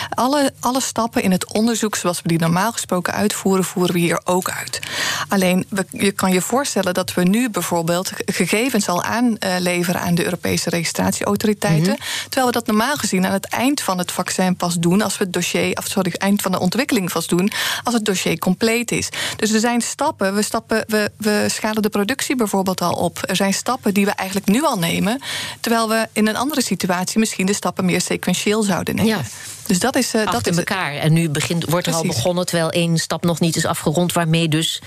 Alle, 0.09 0.53
alle 0.59 0.81
stappen 0.81 1.23
in 1.23 1.31
het 1.31 1.53
onderzoek 1.53 1.95
zoals 1.95 2.21
we 2.21 2.27
die 2.27 2.39
normaal 2.39 2.71
gesproken 2.71 3.13
uitvoeren, 3.13 3.63
voeren 3.63 3.93
we 3.93 3.99
hier 3.99 4.21
ook 4.23 4.49
uit. 4.49 4.79
Alleen, 5.27 5.65
je 5.91 6.11
kan 6.11 6.31
je 6.31 6.41
voorstellen 6.41 6.93
dat 6.93 7.13
we 7.13 7.23
nu 7.23 7.49
bijvoorbeeld 7.49 8.11
gegevens 8.25 8.87
al 8.87 9.03
aanleveren 9.03 10.01
aan 10.01 10.15
de 10.15 10.23
Europese 10.23 10.69
registratieautoriteiten. 10.69 11.93
Mhm. 11.93 12.01
Terwijl 12.23 12.45
we 12.45 12.51
dat 12.51 12.67
normaal 12.67 12.95
gezien 12.95 13.25
aan 13.25 13.33
het 13.33 13.45
eind 13.49 13.81
van 13.81 13.97
het 13.97 14.11
vaccin 14.11 14.55
pas 14.55 14.75
doen, 14.75 15.01
als 15.01 15.17
we 15.17 15.23
het 15.23 15.33
dossier, 15.33 15.77
of 15.77 15.87
sorry, 15.87 16.13
eind 16.17 16.41
van 16.41 16.51
de 16.51 16.59
ontwikkeling 16.59 17.11
pas 17.11 17.27
doen, 17.27 17.51
als 17.83 17.93
het 17.93 18.05
dossier 18.05 18.39
compleet 18.39 18.91
is. 18.91 19.09
Dus 19.35 19.51
er 19.51 19.59
zijn 19.59 19.81
stappen, 19.81 20.35
we, 20.35 20.41
stappen, 20.41 20.83
we, 20.87 21.11
we 21.17 21.45
schalen 21.47 21.81
de 21.81 21.89
productie 21.89 22.35
bijvoorbeeld 22.35 22.81
al 22.81 22.93
op. 22.93 23.19
Er 23.21 23.35
zijn 23.35 23.53
stappen 23.53 23.93
die 23.93 24.03
we 24.05 24.11
eigenlijk 24.11 24.49
nu 24.49 24.63
al 24.63 24.77
nemen. 24.77 25.21
Terwijl 25.59 25.89
we 25.89 26.07
in 26.11 26.27
een 26.27 26.35
andere 26.35 26.61
situatie 26.61 27.19
misschien 27.19 27.45
de 27.45 27.53
stappen 27.53 27.85
meer 27.85 28.01
sequentieel 28.01 28.63
zouden 28.63 28.95
nemen. 28.95 29.17
Ja. 29.17 29.21
Dus 29.65 29.79
dat 29.79 29.95
is. 29.95 30.13
Uh, 30.13 30.31
dat 30.31 30.47
is 30.47 30.57
elkaar. 30.57 30.93
En 30.93 31.13
nu 31.13 31.29
begint, 31.29 31.69
wordt 31.69 31.87
er 31.87 31.93
al 31.93 32.05
begonnen, 32.05 32.45
terwijl 32.45 32.69
één 32.69 32.97
stap 32.97 33.23
nog 33.23 33.39
niet 33.39 33.55
is 33.55 33.65
afgerond, 33.65 34.13
waarmee 34.13 34.47
dus 34.49 34.81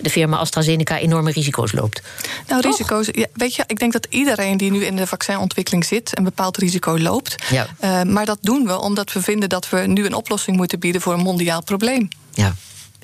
de 0.00 0.10
firma 0.10 0.36
AstraZeneca 0.36 0.98
enorme 0.98 1.30
risico's 1.30 1.72
loopt. 1.72 2.02
Nou, 2.48 2.60
risico's. 2.60 3.08
Ja, 3.10 3.26
weet 3.32 3.54
je, 3.54 3.64
ik 3.66 3.78
denk 3.78 3.92
dat 3.92 4.06
iedereen 4.10 4.56
die 4.56 4.70
nu 4.70 4.84
in 4.84 4.96
de 4.96 5.06
vaccinontwikkeling 5.06 5.84
zit, 5.84 6.18
een 6.18 6.24
bepaald 6.24 6.56
risico 6.56 6.98
loopt. 6.98 7.34
Ja. 7.50 7.66
Uh, 7.80 8.02
maar 8.02 8.24
dat 8.24 8.38
doen 8.40 8.66
we 8.66 8.78
omdat 8.78 9.12
we 9.12 9.22
vinden 9.22 9.48
dat 9.48 9.68
we 9.68 9.78
nu 9.78 10.06
een 10.06 10.14
oplossing 10.14 10.56
moeten 10.56 10.78
bieden 10.78 11.00
voor 11.00 11.12
een 11.12 11.20
mondiaal 11.20 11.62
probleem. 11.62 12.08
Ja 12.34 12.54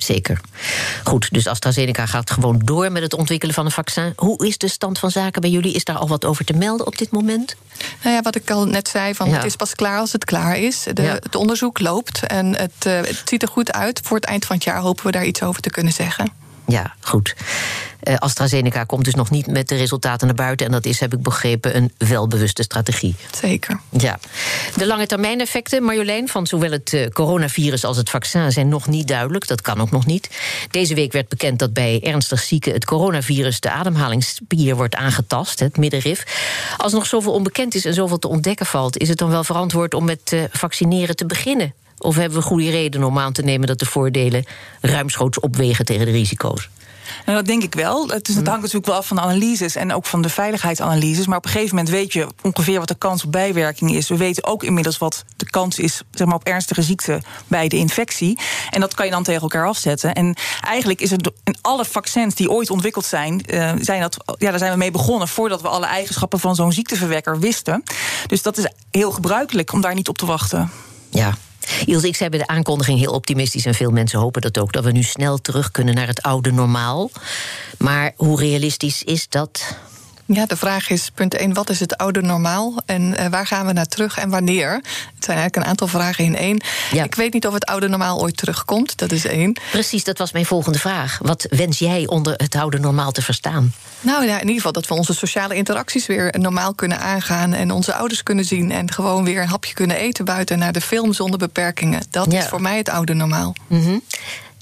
zeker. 0.03 0.41
Goed, 1.03 1.33
dus 1.33 1.47
AstraZeneca 1.47 2.05
gaat 2.05 2.31
gewoon 2.31 2.61
door 2.63 2.91
met 2.91 3.01
het 3.01 3.13
ontwikkelen 3.13 3.55
van 3.55 3.65
een 3.65 3.71
vaccin. 3.71 4.13
Hoe 4.15 4.45
is 4.45 4.57
de 4.57 4.67
stand 4.67 4.99
van 4.99 5.11
zaken 5.11 5.41
bij 5.41 5.49
jullie? 5.49 5.73
Is 5.73 5.83
daar 5.83 5.97
al 5.97 6.07
wat 6.07 6.25
over 6.25 6.45
te 6.45 6.53
melden 6.53 6.87
op 6.87 6.97
dit 6.97 7.11
moment? 7.11 7.55
Nou 8.03 8.15
ja, 8.15 8.21
wat 8.21 8.35
ik 8.35 8.51
al 8.51 8.65
net 8.65 8.87
zei, 8.87 9.15
van 9.15 9.29
het 9.29 9.45
is 9.45 9.55
pas 9.55 9.75
klaar 9.75 9.99
als 9.99 10.11
het 10.11 10.25
klaar 10.25 10.57
is. 10.57 10.83
De, 10.93 11.01
Het 11.01 11.35
onderzoek 11.35 11.79
loopt 11.79 12.25
en 12.25 12.55
het, 12.55 12.85
uh, 12.87 12.93
het 12.93 13.21
ziet 13.25 13.41
er 13.41 13.47
goed 13.47 13.71
uit. 13.71 13.99
Voor 14.03 14.17
het 14.17 14.25
eind 14.25 14.45
van 14.45 14.55
het 14.55 14.65
jaar 14.65 14.79
hopen 14.79 15.05
we 15.05 15.11
daar 15.11 15.25
iets 15.25 15.43
over 15.43 15.61
te 15.61 15.69
kunnen 15.69 15.93
zeggen. 15.93 16.31
Ja, 16.69 16.93
goed. 16.99 17.35
Uh, 18.03 18.15
AstraZeneca 18.15 18.83
komt 18.83 19.05
dus 19.05 19.13
nog 19.13 19.29
niet 19.29 19.47
met 19.47 19.67
de 19.67 19.75
resultaten 19.75 20.27
naar 20.27 20.35
buiten. 20.35 20.65
En 20.65 20.71
dat 20.71 20.85
is, 20.85 20.99
heb 20.99 21.13
ik 21.13 21.21
begrepen, 21.21 21.75
een 21.75 21.91
welbewuste 21.97 22.63
strategie. 22.63 23.15
Zeker. 23.31 23.79
Ja. 23.89 24.19
De 24.75 24.85
lange 24.87 25.07
termijn 25.07 25.39
effecten, 25.39 25.83
Marjolein, 25.83 26.27
van 26.27 26.47
zowel 26.47 26.71
het 26.71 26.93
uh, 26.93 27.07
coronavirus 27.07 27.85
als 27.85 27.97
het 27.97 28.09
vaccin 28.09 28.51
zijn 28.51 28.67
nog 28.67 28.87
niet 28.87 29.07
duidelijk. 29.07 29.47
Dat 29.47 29.61
kan 29.61 29.81
ook 29.81 29.91
nog 29.91 30.05
niet. 30.05 30.29
Deze 30.71 30.95
week 30.95 31.11
werd 31.11 31.27
bekend 31.27 31.59
dat 31.59 31.73
bij 31.73 31.99
ernstig 32.03 32.41
zieken 32.41 32.73
het 32.73 32.85
coronavirus 32.85 33.59
de 33.59 33.69
ademhalingsspier 33.69 34.75
wordt 34.75 34.95
aangetast, 34.95 35.59
het 35.59 35.77
middenrif. 35.77 36.23
Als 36.77 36.93
nog 36.93 37.05
zoveel 37.05 37.33
onbekend 37.33 37.75
is 37.75 37.85
en 37.85 37.93
zoveel 37.93 38.19
te 38.19 38.27
ontdekken 38.27 38.65
valt, 38.65 38.97
is 38.97 39.09
het 39.09 39.17
dan 39.17 39.29
wel 39.29 39.43
verantwoord 39.43 39.93
om 39.93 40.05
met 40.05 40.31
uh, 40.31 40.43
vaccineren 40.51 41.15
te 41.15 41.25
beginnen? 41.25 41.73
Of 41.99 42.15
hebben 42.15 42.37
we 42.37 42.43
goede 42.43 42.69
reden 42.69 43.03
om 43.03 43.19
aan 43.19 43.33
te 43.33 43.41
nemen 43.41 43.67
dat 43.67 43.79
de 43.79 43.85
voordelen 43.85 44.45
ruimschoots 44.81 45.39
opwegen 45.39 45.85
tegen 45.85 46.05
de 46.05 46.11
risico's? 46.11 46.69
Nou, 47.25 47.37
dat 47.37 47.45
denk 47.45 47.63
ik 47.63 47.75
wel. 47.75 48.07
Het, 48.07 48.27
is, 48.27 48.35
het 48.35 48.47
hangt 48.47 48.61
natuurlijk 48.61 48.85
wel 48.85 48.95
af 48.95 49.07
van 49.07 49.15
de 49.15 49.21
analyses 49.23 49.75
en 49.75 49.93
ook 49.93 50.05
van 50.05 50.21
de 50.21 50.29
veiligheidsanalyses. 50.29 51.27
Maar 51.27 51.37
op 51.37 51.45
een 51.45 51.51
gegeven 51.51 51.75
moment 51.75 51.93
weet 51.93 52.13
je 52.13 52.27
ongeveer 52.41 52.79
wat 52.79 52.87
de 52.87 52.95
kans 52.95 53.23
op 53.23 53.31
bijwerking 53.31 53.91
is. 53.91 54.09
We 54.09 54.17
weten 54.17 54.43
ook 54.43 54.63
inmiddels 54.63 54.97
wat 54.97 55.23
de 55.35 55.49
kans 55.49 55.79
is 55.79 56.01
zeg 56.11 56.27
maar, 56.27 56.35
op 56.35 56.43
ernstige 56.43 56.81
ziekte 56.81 57.21
bij 57.47 57.67
de 57.67 57.77
infectie. 57.77 58.39
En 58.69 58.79
dat 58.79 58.93
kan 58.93 59.05
je 59.05 59.11
dan 59.11 59.23
tegen 59.23 59.41
elkaar 59.41 59.67
afzetten. 59.67 60.13
En 60.13 60.35
eigenlijk 60.61 61.01
is 61.01 61.11
het 61.11 61.31
in 61.43 61.55
alle 61.61 61.85
vaccins 61.85 62.35
die 62.35 62.51
ooit 62.51 62.69
ontwikkeld 62.69 63.05
zijn, 63.05 63.43
uh, 63.47 63.71
zijn 63.79 64.01
dat, 64.01 64.17
ja, 64.37 64.49
daar 64.49 64.59
zijn 64.59 64.71
we 64.71 64.77
mee 64.77 64.91
begonnen 64.91 65.27
voordat 65.27 65.61
we 65.61 65.67
alle 65.67 65.85
eigenschappen 65.85 66.39
van 66.39 66.55
zo'n 66.55 66.71
ziekteverwekker 66.71 67.39
wisten. 67.39 67.83
Dus 68.27 68.41
dat 68.41 68.57
is 68.57 68.71
heel 68.91 69.11
gebruikelijk 69.11 69.73
om 69.73 69.81
daar 69.81 69.95
niet 69.95 70.09
op 70.09 70.17
te 70.17 70.25
wachten. 70.25 70.71
Ja, 71.09 71.33
Ilse, 71.85 72.07
ik 72.07 72.15
zei 72.15 72.29
bij 72.29 72.39
de 72.39 72.47
aankondiging 72.47 72.99
heel 72.99 73.13
optimistisch... 73.13 73.65
en 73.65 73.73
veel 73.73 73.91
mensen 73.91 74.19
hopen 74.19 74.41
dat 74.41 74.57
ook, 74.57 74.71
dat 74.71 74.83
we 74.83 74.91
nu 74.91 75.03
snel 75.03 75.37
terug 75.37 75.71
kunnen 75.71 75.95
naar 75.95 76.07
het 76.07 76.21
oude 76.21 76.51
normaal. 76.51 77.11
Maar 77.77 78.13
hoe 78.15 78.39
realistisch 78.39 79.03
is 79.03 79.27
dat? 79.29 79.77
Ja, 80.33 80.45
de 80.45 80.57
vraag 80.57 80.89
is, 80.89 81.09
punt 81.13 81.33
1, 81.33 81.53
wat 81.53 81.69
is 81.69 81.79
het 81.79 81.97
oude 81.97 82.21
normaal? 82.21 82.73
En 82.85 83.01
uh, 83.01 83.25
waar 83.27 83.47
gaan 83.47 83.65
we 83.65 83.73
naar 83.73 83.85
terug 83.85 84.17
en 84.17 84.29
wanneer? 84.29 84.71
Het 85.15 85.23
zijn 85.25 85.37
eigenlijk 85.37 85.55
een 85.55 85.65
aantal 85.65 85.87
vragen 85.87 86.23
in 86.23 86.35
één. 86.35 86.61
Ja. 86.91 87.03
Ik 87.03 87.15
weet 87.15 87.33
niet 87.33 87.47
of 87.47 87.53
het 87.53 87.65
oude 87.65 87.87
normaal 87.87 88.19
ooit 88.21 88.37
terugkomt, 88.37 88.97
dat 88.97 89.11
is 89.11 89.25
één. 89.25 89.53
Precies, 89.71 90.03
dat 90.03 90.17
was 90.17 90.31
mijn 90.31 90.45
volgende 90.45 90.79
vraag. 90.79 91.19
Wat 91.21 91.47
wens 91.49 91.79
jij 91.79 92.07
onder 92.07 92.33
het 92.37 92.55
oude 92.55 92.79
normaal 92.79 93.11
te 93.11 93.21
verstaan? 93.21 93.73
Nou 94.01 94.25
ja, 94.25 94.33
in 94.33 94.39
ieder 94.39 94.55
geval 94.55 94.71
dat 94.71 94.87
we 94.87 94.93
onze 94.93 95.13
sociale 95.13 95.55
interacties 95.55 96.05
weer 96.05 96.35
normaal 96.39 96.73
kunnen 96.73 96.99
aangaan... 96.99 97.53
en 97.53 97.71
onze 97.71 97.93
ouders 97.93 98.23
kunnen 98.23 98.45
zien 98.45 98.71
en 98.71 98.91
gewoon 98.91 99.23
weer 99.23 99.41
een 99.41 99.47
hapje 99.47 99.73
kunnen 99.73 99.97
eten 99.97 100.25
buiten... 100.25 100.59
naar 100.59 100.73
de 100.73 100.81
film 100.81 101.13
zonder 101.13 101.39
beperkingen. 101.39 102.01
Dat 102.09 102.33
is 102.33 102.45
voor 102.45 102.61
mij 102.61 102.77
het 102.77 102.89
oude 102.89 103.13
normaal. 103.13 103.55
Mm 103.67 104.01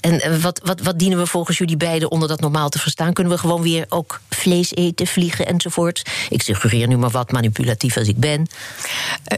en 0.00 0.20
eh, 0.20 0.36
wat, 0.36 0.60
wat, 0.64 0.80
wat 0.80 0.98
dienen 0.98 1.18
we 1.18 1.26
volgens 1.26 1.58
jullie 1.58 1.76
beiden 1.76 2.10
onder 2.10 2.28
dat 2.28 2.40
normaal 2.40 2.68
te 2.68 2.78
verstaan? 2.78 3.12
Kunnen 3.12 3.32
we 3.32 3.38
gewoon 3.38 3.62
weer 3.62 3.86
ook 3.88 4.20
vlees 4.28 4.74
eten, 4.74 5.06
vliegen 5.06 5.46
enzovoort? 5.46 6.02
Ik 6.30 6.42
suggereer 6.42 6.86
nu 6.86 6.96
maar 6.96 7.10
wat 7.10 7.32
manipulatief 7.32 7.96
als 7.96 8.08
ik 8.08 8.16
ben. 8.16 8.46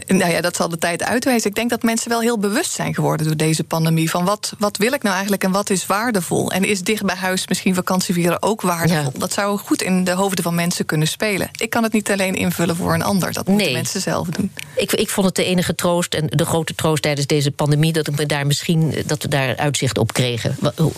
Uh, 0.09 0.17
nou 0.17 0.31
ja, 0.31 0.41
dat 0.41 0.55
zal 0.55 0.69
de 0.69 0.77
tijd 0.77 1.03
uitwijzen. 1.03 1.49
Ik 1.49 1.55
denk 1.55 1.69
dat 1.69 1.83
mensen 1.83 2.09
wel 2.09 2.21
heel 2.21 2.37
bewust 2.37 2.71
zijn 2.71 2.93
geworden 2.93 3.25
door 3.25 3.37
deze 3.37 3.63
pandemie. 3.63 4.09
Van 4.09 4.25
wat, 4.25 4.53
wat 4.57 4.77
wil 4.77 4.93
ik 4.93 5.01
nou 5.01 5.13
eigenlijk 5.13 5.43
en 5.43 5.51
wat 5.51 5.69
is 5.69 5.85
waardevol? 5.85 6.51
En 6.51 6.63
is 6.63 6.81
dicht 6.81 7.05
bij 7.05 7.15
huis 7.15 7.47
misschien 7.47 7.75
vakantievieren 7.75 8.41
ook 8.41 8.61
waardevol? 8.61 9.11
Dat 9.15 9.33
zou 9.33 9.57
goed 9.57 9.81
in 9.81 10.03
de 10.03 10.11
hoofden 10.11 10.43
van 10.43 10.55
mensen 10.55 10.85
kunnen 10.85 11.07
spelen. 11.07 11.49
Ik 11.57 11.69
kan 11.69 11.83
het 11.83 11.93
niet 11.93 12.11
alleen 12.11 12.35
invullen 12.35 12.75
voor 12.75 12.93
een 12.93 13.03
ander. 13.03 13.33
Dat 13.33 13.47
moeten 13.47 13.71
mensen 13.71 14.01
zelf 14.01 14.27
doen. 14.27 14.51
Ik, 14.75 14.91
ik 14.91 15.09
vond 15.09 15.25
het 15.25 15.35
de 15.35 15.43
enige 15.43 15.75
troost 15.75 16.13
en 16.13 16.27
de 16.27 16.45
grote 16.45 16.75
troost 16.75 17.01
tijdens 17.01 17.27
deze 17.27 17.51
pandemie... 17.51 17.93
dat, 17.93 18.07
ik 18.07 18.17
me 18.17 18.25
daar 18.25 18.47
misschien, 18.47 18.95
dat 19.05 19.21
we 19.21 19.27
daar 19.27 19.57
uitzicht 19.57 19.97
op 19.97 20.13
kregen. 20.13 20.50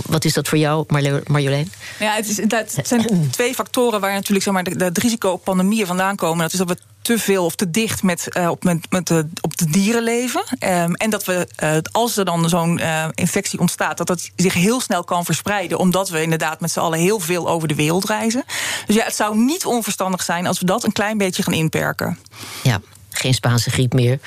Wat, 0.06 0.26
is 0.26 0.34
dat 0.34 0.48
voor 0.48 0.58
jou, 0.58 0.86
Marjolein? 1.28 1.72
Ja, 2.00 2.14
het, 2.14 2.30
is, 2.30 2.38
het 2.38 2.88
zijn 2.88 3.30
twee 3.30 3.54
factoren 3.54 4.02
waar 4.02 4.14
natuurlijk 4.14 4.44
zeg 4.44 4.54
maar, 4.54 4.64
het 4.64 4.98
risico 4.98 5.30
op 5.30 5.44
pandemieën 5.44 5.86
vandaan 5.86 6.16
komen. 6.16 6.42
Dat 6.42 6.52
is 6.54 6.60
dat 6.60 6.68
we 6.68 6.78
te 7.02 7.20
veel 7.20 7.46
of 7.46 7.56
te 7.56 7.70
dicht 7.70 8.04
met, 8.04 8.28
uh, 8.38 8.50
op, 8.50 8.64
met, 8.64 8.78
met 8.90 9.08
de, 9.08 9.28
op 9.42 9.58
de 9.58 9.70
dieren 9.70 10.04
leven. 10.04 10.44
Um, 10.60 10.96
en 10.96 11.10
dat 11.10 11.26
we, 11.26 11.48
uh, 11.64 11.78
als 11.92 12.18
er 12.18 12.26
dan 12.26 12.50
zo'n 12.50 12.80
uh, 12.80 13.08
infectie 13.14 13.60
ontstaat, 13.60 13.98
dat 13.98 14.08
dat 14.08 14.30
zich 14.36 14.54
heel 14.54 14.82
snel 14.82 15.04
kan 15.04 15.26
verspreiden. 15.26 15.78
Omdat 15.78 16.10
we 16.10 16.22
inderdaad 16.22 16.60
met 16.60 16.72
z'n 16.72 16.80
allen 16.80 17.00
heel 17.00 17.20
veel 17.20 17.50
over 17.50 17.68
de 17.68 17.76
wereld 17.76 18.06
reizen. 18.06 18.44
Dus 18.86 18.96
ja, 18.96 19.04
het 19.04 19.16
zou 19.16 19.38
niet 19.38 19.66
onverstandig 19.66 20.24
zijn 20.24 20.48
als 20.48 20.60
we 20.60 20.66
dat 20.66 20.84
een 20.84 20.92
klein 20.92 21.18
beetje 21.18 21.44
gaan 21.44 21.54
inperken. 21.54 22.20
Ja, 22.64 22.82
geen 23.10 23.34
Spaanse 23.34 23.70
griep 23.70 23.94
meer 23.94 24.20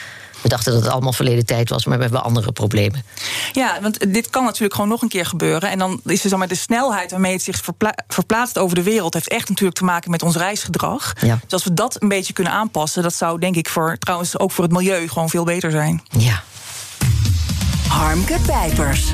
We 0.47 0.53
dachten 0.53 0.73
dat 0.73 0.83
het 0.83 0.93
allemaal 0.93 1.13
verleden 1.13 1.47
tijd 1.47 1.69
was, 1.69 1.85
maar 1.85 1.97
we 1.97 2.03
hebben 2.03 2.23
andere 2.23 2.53
problemen. 2.53 3.05
Ja, 3.53 3.79
want 3.81 4.13
dit 4.13 4.31
kan 4.31 4.45
natuurlijk 4.45 4.75
gewoon 4.75 4.89
nog 4.89 5.03
een 5.03 5.09
keer 5.09 5.27
gebeuren. 5.27 5.71
En 5.71 5.79
dan 5.79 6.01
is 6.05 6.25
er 6.25 6.31
zo 6.31 6.37
met 6.37 6.49
de 6.49 6.55
snelheid 6.55 7.11
waarmee 7.11 7.33
het 7.33 7.43
zich 7.43 7.61
verplaatst 8.09 8.59
over 8.59 8.75
de 8.75 8.83
wereld, 8.83 9.15
heeft 9.15 9.29
echt 9.29 9.49
natuurlijk 9.49 9.79
te 9.79 9.85
maken 9.85 10.11
met 10.11 10.23
ons 10.23 10.37
reisgedrag. 10.37 11.13
Ja. 11.21 11.39
Dus 11.43 11.53
als 11.53 11.65
we 11.65 11.75
dat 11.75 12.03
een 12.03 12.09
beetje 12.09 12.33
kunnen 12.33 12.53
aanpassen, 12.53 13.03
dat 13.03 13.15
zou 13.15 13.39
denk 13.39 13.57
ik 13.57 13.69
voor 13.69 13.97
trouwens 13.99 14.39
ook 14.39 14.53
voor 14.53 14.65
het 14.65 14.73
milieu 14.73 15.09
gewoon 15.09 15.29
veel 15.29 15.45
beter 15.45 15.71
zijn. 15.71 16.03
Ja. 16.19 16.43
Harmke 17.89 18.39
Pijpers. 18.47 19.13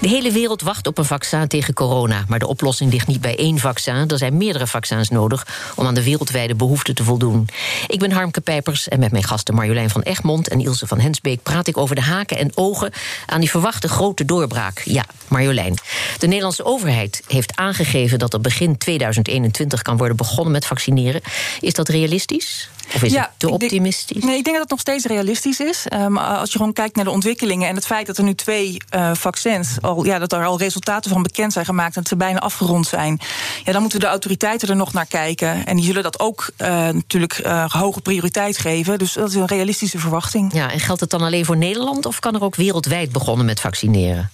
De 0.00 0.08
hele 0.08 0.32
wereld 0.32 0.62
wacht 0.62 0.86
op 0.86 0.98
een 0.98 1.04
vaccin 1.04 1.48
tegen 1.48 1.74
corona. 1.74 2.24
Maar 2.28 2.38
de 2.38 2.46
oplossing 2.46 2.92
ligt 2.92 3.06
niet 3.06 3.20
bij 3.20 3.38
één 3.38 3.58
vaccin. 3.58 3.94
Er 4.08 4.18
zijn 4.18 4.36
meerdere 4.36 4.66
vaccins 4.66 5.08
nodig 5.08 5.46
om 5.74 5.86
aan 5.86 5.94
de 5.94 6.02
wereldwijde 6.02 6.54
behoeften 6.54 6.94
te 6.94 7.04
voldoen. 7.04 7.48
Ik 7.86 7.98
ben 7.98 8.12
Harmke 8.12 8.40
Pijpers 8.40 8.88
en 8.88 8.98
met 8.98 9.10
mijn 9.10 9.24
gasten 9.24 9.54
Marjolein 9.54 9.90
van 9.90 10.02
Egmond 10.02 10.48
en 10.48 10.60
Ilse 10.60 10.86
van 10.86 11.00
Hensbeek 11.00 11.42
praat 11.42 11.66
ik 11.66 11.76
over 11.76 11.94
de 11.94 12.02
haken 12.02 12.38
en 12.38 12.50
ogen 12.54 12.92
aan 13.26 13.40
die 13.40 13.50
verwachte 13.50 13.88
grote 13.88 14.24
doorbraak. 14.24 14.82
Ja, 14.84 15.04
Marjolein. 15.28 15.78
De 16.18 16.26
Nederlandse 16.26 16.64
overheid 16.64 17.22
heeft 17.26 17.56
aangegeven 17.56 18.18
dat 18.18 18.32
er 18.32 18.40
begin 18.40 18.78
2021 18.78 19.82
kan 19.82 19.96
worden 19.96 20.16
begonnen 20.16 20.52
met 20.52 20.66
vaccineren. 20.66 21.20
Is 21.60 21.72
dat 21.72 21.88
realistisch? 21.88 22.70
Of 22.94 23.02
is 23.02 23.14
het 23.14 23.30
te 23.36 23.50
optimistisch? 23.50 24.22
nee, 24.22 24.36
ik 24.36 24.44
denk 24.44 24.56
dat 24.56 24.60
het 24.60 24.70
nog 24.70 24.80
steeds 24.80 25.04
realistisch 25.04 25.60
is. 25.60 25.86
Um, 25.92 26.18
als 26.18 26.52
je 26.52 26.58
gewoon 26.58 26.72
kijkt 26.72 26.96
naar 26.96 27.04
de 27.04 27.10
ontwikkelingen 27.10 27.68
en 27.68 27.74
het 27.74 27.86
feit 27.86 28.06
dat 28.06 28.18
er 28.18 28.24
nu 28.24 28.34
twee 28.34 28.76
uh, 28.94 29.14
vaccins 29.14 29.76
al, 29.86 30.04
ja, 30.04 30.18
dat 30.18 30.32
er 30.32 30.44
al 30.44 30.58
resultaten 30.58 31.10
van 31.10 31.22
bekend 31.22 31.52
zijn 31.52 31.64
gemaakt 31.64 31.96
en 31.96 32.02
dat 32.02 32.10
ze 32.10 32.16
bijna 32.16 32.38
afgerond 32.38 32.86
zijn, 32.86 33.20
ja, 33.64 33.72
dan 33.72 33.80
moeten 33.80 34.00
de 34.00 34.06
autoriteiten 34.06 34.68
er 34.68 34.76
nog 34.76 34.92
naar 34.92 35.06
kijken. 35.06 35.66
En 35.66 35.76
die 35.76 35.84
zullen 35.84 36.02
dat 36.02 36.20
ook 36.20 36.50
uh, 36.58 36.68
natuurlijk 36.68 37.40
uh, 37.44 37.70
hoge 37.70 38.00
prioriteit 38.00 38.58
geven. 38.58 38.98
Dus 38.98 39.12
dat 39.12 39.28
is 39.28 39.34
een 39.34 39.46
realistische 39.46 39.98
verwachting. 39.98 40.52
Ja, 40.52 40.72
en 40.72 40.80
geldt 40.80 41.00
het 41.00 41.10
dan 41.10 41.22
alleen 41.22 41.44
voor 41.44 41.56
Nederland 41.56 42.06
of 42.06 42.20
kan 42.20 42.34
er 42.34 42.42
ook 42.42 42.56
wereldwijd 42.56 43.12
begonnen 43.12 43.46
met 43.46 43.60
vaccineren? 43.60 44.30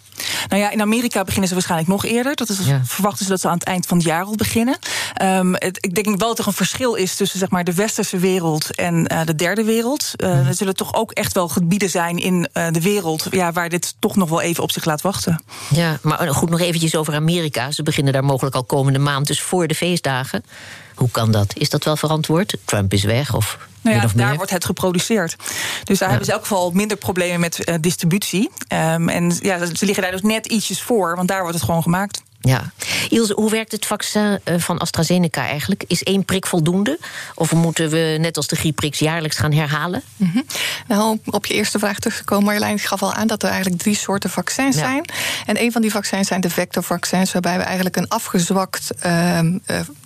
Nou 0.49 0.62
ja, 0.62 0.71
in 0.71 0.81
Amerika 0.81 1.25
beginnen 1.25 1.49
ze 1.49 1.54
waarschijnlijk 1.54 1.90
nog 1.90 2.04
eerder. 2.04 2.37
Dat 2.37 2.49
is, 2.49 2.59
Verwachten 2.85 3.25
ze 3.25 3.31
dat 3.31 3.40
ze 3.40 3.49
aan 3.49 3.59
het 3.59 3.64
eind 3.64 3.87
van 3.87 3.97
het 3.97 4.07
jaar 4.07 4.25
al 4.25 4.35
beginnen. 4.37 4.78
Um, 5.23 5.54
het, 5.54 5.78
ik 5.81 5.95
denk 5.95 6.07
wel 6.07 6.28
dat 6.28 6.38
er 6.38 6.47
een 6.47 6.52
verschil 6.52 6.95
is 6.95 7.14
tussen 7.14 7.38
zeg 7.38 7.50
maar, 7.50 7.64
de 7.64 7.75
westerse 7.75 8.19
wereld 8.19 8.75
en 8.75 9.12
uh, 9.12 9.21
de 9.25 9.35
derde 9.35 9.64
wereld. 9.64 10.12
Uh, 10.16 10.47
Er 10.47 10.54
zullen 10.54 10.76
toch 10.76 10.95
ook 10.95 11.12
echt 11.12 11.33
wel 11.33 11.49
gebieden 11.49 11.90
zijn 11.90 12.19
in 12.19 12.49
uh, 12.54 12.66
de 12.71 12.81
wereld 12.81 13.26
ja, 13.31 13.52
waar 13.52 13.69
dit 13.69 13.95
toch 13.99 14.16
nog 14.16 14.28
wel 14.28 14.40
even 14.40 14.62
op 14.62 14.71
zich 14.71 14.85
laat 14.85 15.00
wachten. 15.00 15.42
Ja, 15.75 15.99
maar 16.02 16.35
goed, 16.35 16.50
nog 16.50 16.61
eventjes 16.61 16.97
over 16.97 17.14
Amerika. 17.14 17.71
Ze 17.71 17.83
beginnen 17.83 18.12
daar 18.12 18.25
mogelijk 18.25 18.54
al 18.54 18.64
komende 18.64 18.99
maand, 18.99 19.26
dus 19.26 19.40
voor 19.40 19.66
de 19.66 19.75
feestdagen. 19.75 20.45
Hoe 20.94 21.11
kan 21.11 21.30
dat? 21.30 21.52
Is 21.56 21.70
dat 21.70 21.84
wel 21.84 21.96
verantwoord? 21.96 22.56
Trump 22.64 22.92
is 22.92 23.04
weg 23.04 23.34
of 23.34 23.58
nou 23.82 23.96
ja, 23.96 24.08
daar 24.14 24.37
wordt 24.37 24.50
het 24.50 24.64
geproduceerd. 24.64 25.37
Dus 25.84 25.99
daar 25.99 26.08
hebben 26.08 26.26
ze 26.26 26.32
in 26.32 26.38
elk 26.38 26.46
geval 26.46 26.70
minder 26.70 26.96
problemen 26.96 27.40
met 27.40 27.68
uh, 27.68 27.75
distributie. 27.80 28.50
Um, 28.68 29.08
en 29.08 29.37
ja, 29.40 29.66
ze 29.66 29.84
liggen 29.87 30.02
daar 30.02 30.12
dus 30.12 30.22
net 30.22 30.46
ietsjes 30.46 30.82
voor, 30.82 31.16
want 31.16 31.28
daar 31.28 31.40
wordt 31.40 31.54
het 31.54 31.64
gewoon 31.64 31.82
gemaakt. 31.82 32.22
Ja. 32.42 32.72
Ilse, 33.08 33.32
hoe 33.32 33.50
werkt 33.50 33.72
het 33.72 33.87
vaccin 33.87 34.38
eh, 34.44 34.54
van 34.58 34.78
AstraZeneca 34.78 35.46
eigenlijk? 35.46 35.84
Is 35.87 36.02
één 36.02 36.25
prik 36.25 36.46
voldoende? 36.46 36.99
Of 37.34 37.52
moeten 37.52 37.90
we 37.90 38.16
net 38.20 38.37
als 38.37 38.46
de 38.46 38.56
grieppriks 38.56 38.99
jaarlijks 38.99 39.37
gaan 39.37 39.52
herhalen? 39.52 40.02
Mm 40.16 40.30
-hmm. 40.32 40.44
Nou, 40.87 41.18
op 41.25 41.46
je 41.46 41.54
eerste 41.54 41.78
vraag 41.78 41.99
terug 41.99 42.16
te 42.16 42.25
komen, 42.25 42.44
Marjolein 42.44 42.78
gaf 42.78 43.02
al 43.02 43.12
aan 43.12 43.26
dat 43.26 43.42
er 43.42 43.49
eigenlijk 43.49 43.82
drie 43.82 43.96
soorten 43.96 44.30
vaccins 44.30 44.76
zijn. 44.76 45.04
En 45.46 45.62
een 45.62 45.72
van 45.72 45.82
die 45.82 45.90
vaccins 45.90 46.28
zijn 46.28 46.40
de 46.40 46.50
vectorvaccins, 46.50 47.32
waarbij 47.32 47.56
we 47.56 47.62
eigenlijk 47.62 47.96
een 47.96 48.08
afgezwakt 48.08 48.90
uh, 49.06 49.38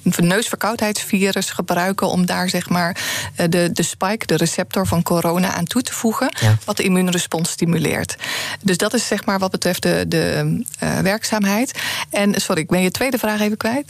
neusverkoudheidsvirus 0.03 1.51
gebruiken 1.51 2.09
om 2.09 2.27
daar 2.27 2.49
zeg 2.49 2.69
maar 2.69 2.97
uh, 3.41 3.47
de, 3.49 3.71
de 3.73 3.83
spike, 3.83 4.27
de 4.27 4.37
receptor 4.37 4.87
van 4.87 5.03
corona 5.03 5.55
aan 5.55 5.65
toe 5.65 5.83
te 5.83 5.93
voegen, 5.93 6.37
ja. 6.41 6.57
wat 6.65 6.77
de 6.77 6.83
immuunrespons 6.83 7.51
stimuleert. 7.51 8.17
Dus 8.63 8.77
dat 8.77 8.95
is 8.95 9.07
zeg 9.07 9.25
maar 9.25 9.39
wat 9.39 9.51
betreft 9.51 9.83
de, 9.83 10.05
de 10.09 10.63
uh, 10.83 10.99
werkzaamheid. 10.99 11.81
En 12.11 12.26
en 12.35 12.41
sorry, 12.41 12.61
ik 12.61 12.69
ben 12.69 12.83
je 12.83 12.91
tweede 12.91 13.19
vraag 13.19 13.41
even 13.41 13.57
kwijt. 13.57 13.87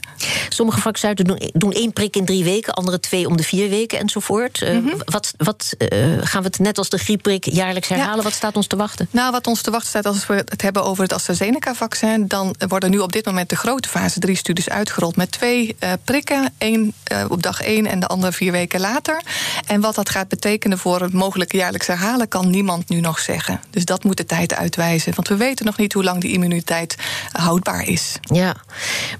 Sommige 0.49 0.81
vaccins 0.81 1.15
doen, 1.15 1.51
doen 1.53 1.71
één 1.71 1.93
prik 1.93 2.15
in 2.15 2.25
drie 2.25 2.43
weken, 2.43 2.73
andere 2.73 2.99
twee 2.99 3.27
om 3.27 3.37
de 3.37 3.43
vier 3.43 3.69
weken 3.69 3.99
enzovoort. 3.99 4.61
Mm 4.61 4.67
-hmm. 4.67 4.87
uh, 4.87 4.93
wat 5.05 5.33
wat 5.37 5.75
uh, 5.77 6.17
gaan 6.21 6.41
we 6.41 6.47
het 6.47 6.59
net 6.59 6.77
als 6.77 6.89
de 6.89 6.97
griepprik 6.97 7.45
jaarlijks 7.45 7.87
herhalen? 7.87 8.17
Ja. 8.17 8.23
Wat 8.23 8.33
staat 8.33 8.55
ons 8.55 8.67
te 8.67 8.75
wachten? 8.75 9.07
Nou, 9.11 9.31
wat 9.31 9.47
ons 9.47 9.61
te 9.61 9.71
wachten 9.71 9.89
staat 9.89 10.05
als 10.05 10.27
we 10.27 10.33
het 10.33 10.61
hebben 10.61 10.83
over 10.83 11.03
het 11.03 11.13
AstraZeneca-vaccin, 11.13 12.27
dan 12.27 12.55
worden 12.67 12.91
nu 12.91 12.99
op 12.99 13.11
dit 13.11 13.25
moment 13.25 13.49
de 13.49 13.55
grote 13.55 13.89
fase 13.89 14.19
3 14.19 14.35
studies 14.35 14.69
uitgerold 14.69 15.15
met 15.15 15.31
twee 15.31 15.75
uh, 15.79 15.91
prikken, 16.03 16.53
één 16.57 16.93
op 17.27 17.43
dag 17.43 17.61
één 17.61 17.85
en 17.85 17.99
de 17.99 18.07
andere 18.07 18.31
vier 18.31 18.51
weken 18.51 18.79
later. 18.79 19.21
En 19.65 19.81
wat 19.81 19.95
dat 19.95 20.09
gaat 20.09 20.27
betekenen 20.27 20.77
voor 20.77 21.01
het 21.01 21.13
mogelijke 21.13 21.57
jaarlijks 21.57 21.87
herhalen, 21.87 22.27
kan 22.27 22.49
niemand 22.49 22.89
nu 22.89 22.99
nog 22.99 23.19
zeggen. 23.19 23.61
Dus 23.69 23.85
dat 23.85 24.03
moet 24.03 24.17
de 24.17 24.25
tijd 24.25 24.55
uitwijzen. 24.55 25.15
Want 25.15 25.27
we 25.27 25.35
weten 25.35 25.65
nog 25.65 25.77
niet 25.77 25.93
hoe 25.93 26.03
lang 26.03 26.21
die 26.21 26.31
immuniteit 26.31 26.95
houdbaar 27.31 27.87
is. 27.87 28.15
Ja, 28.33 28.55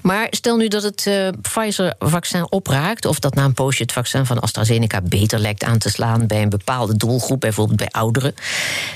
maar 0.01 0.27
stel 0.29 0.57
nu 0.57 0.67
dat 0.67 0.83
het 0.83 1.05
uh, 1.05 1.29
Pfizer-vaccin 1.41 2.51
opraakt... 2.51 3.05
of 3.05 3.19
dat 3.19 3.35
na 3.35 3.43
een 3.43 3.53
poosje 3.53 3.81
het 3.81 3.91
vaccin 3.91 4.25
van 4.25 4.39
AstraZeneca 4.39 5.01
beter 5.01 5.39
lijkt 5.39 5.63
aan 5.63 5.77
te 5.77 5.89
slaan... 5.89 6.27
bij 6.27 6.41
een 6.41 6.49
bepaalde 6.49 6.97
doelgroep, 6.97 7.39
bijvoorbeeld 7.39 7.77
bij 7.77 7.89
ouderen... 7.89 8.35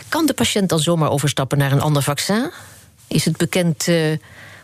kan 0.10 0.26
de 0.26 0.34
patiënt 0.34 0.70
dan 0.70 0.80
zomaar 0.80 1.10
overstappen 1.10 1.58
naar 1.58 1.72
een 1.72 1.82
ander 1.82 2.04
vaccin? 2.04 2.52
Is 3.08 3.26
het 3.26 3.38
bekend... 3.38 3.88
Uh, 3.88 4.18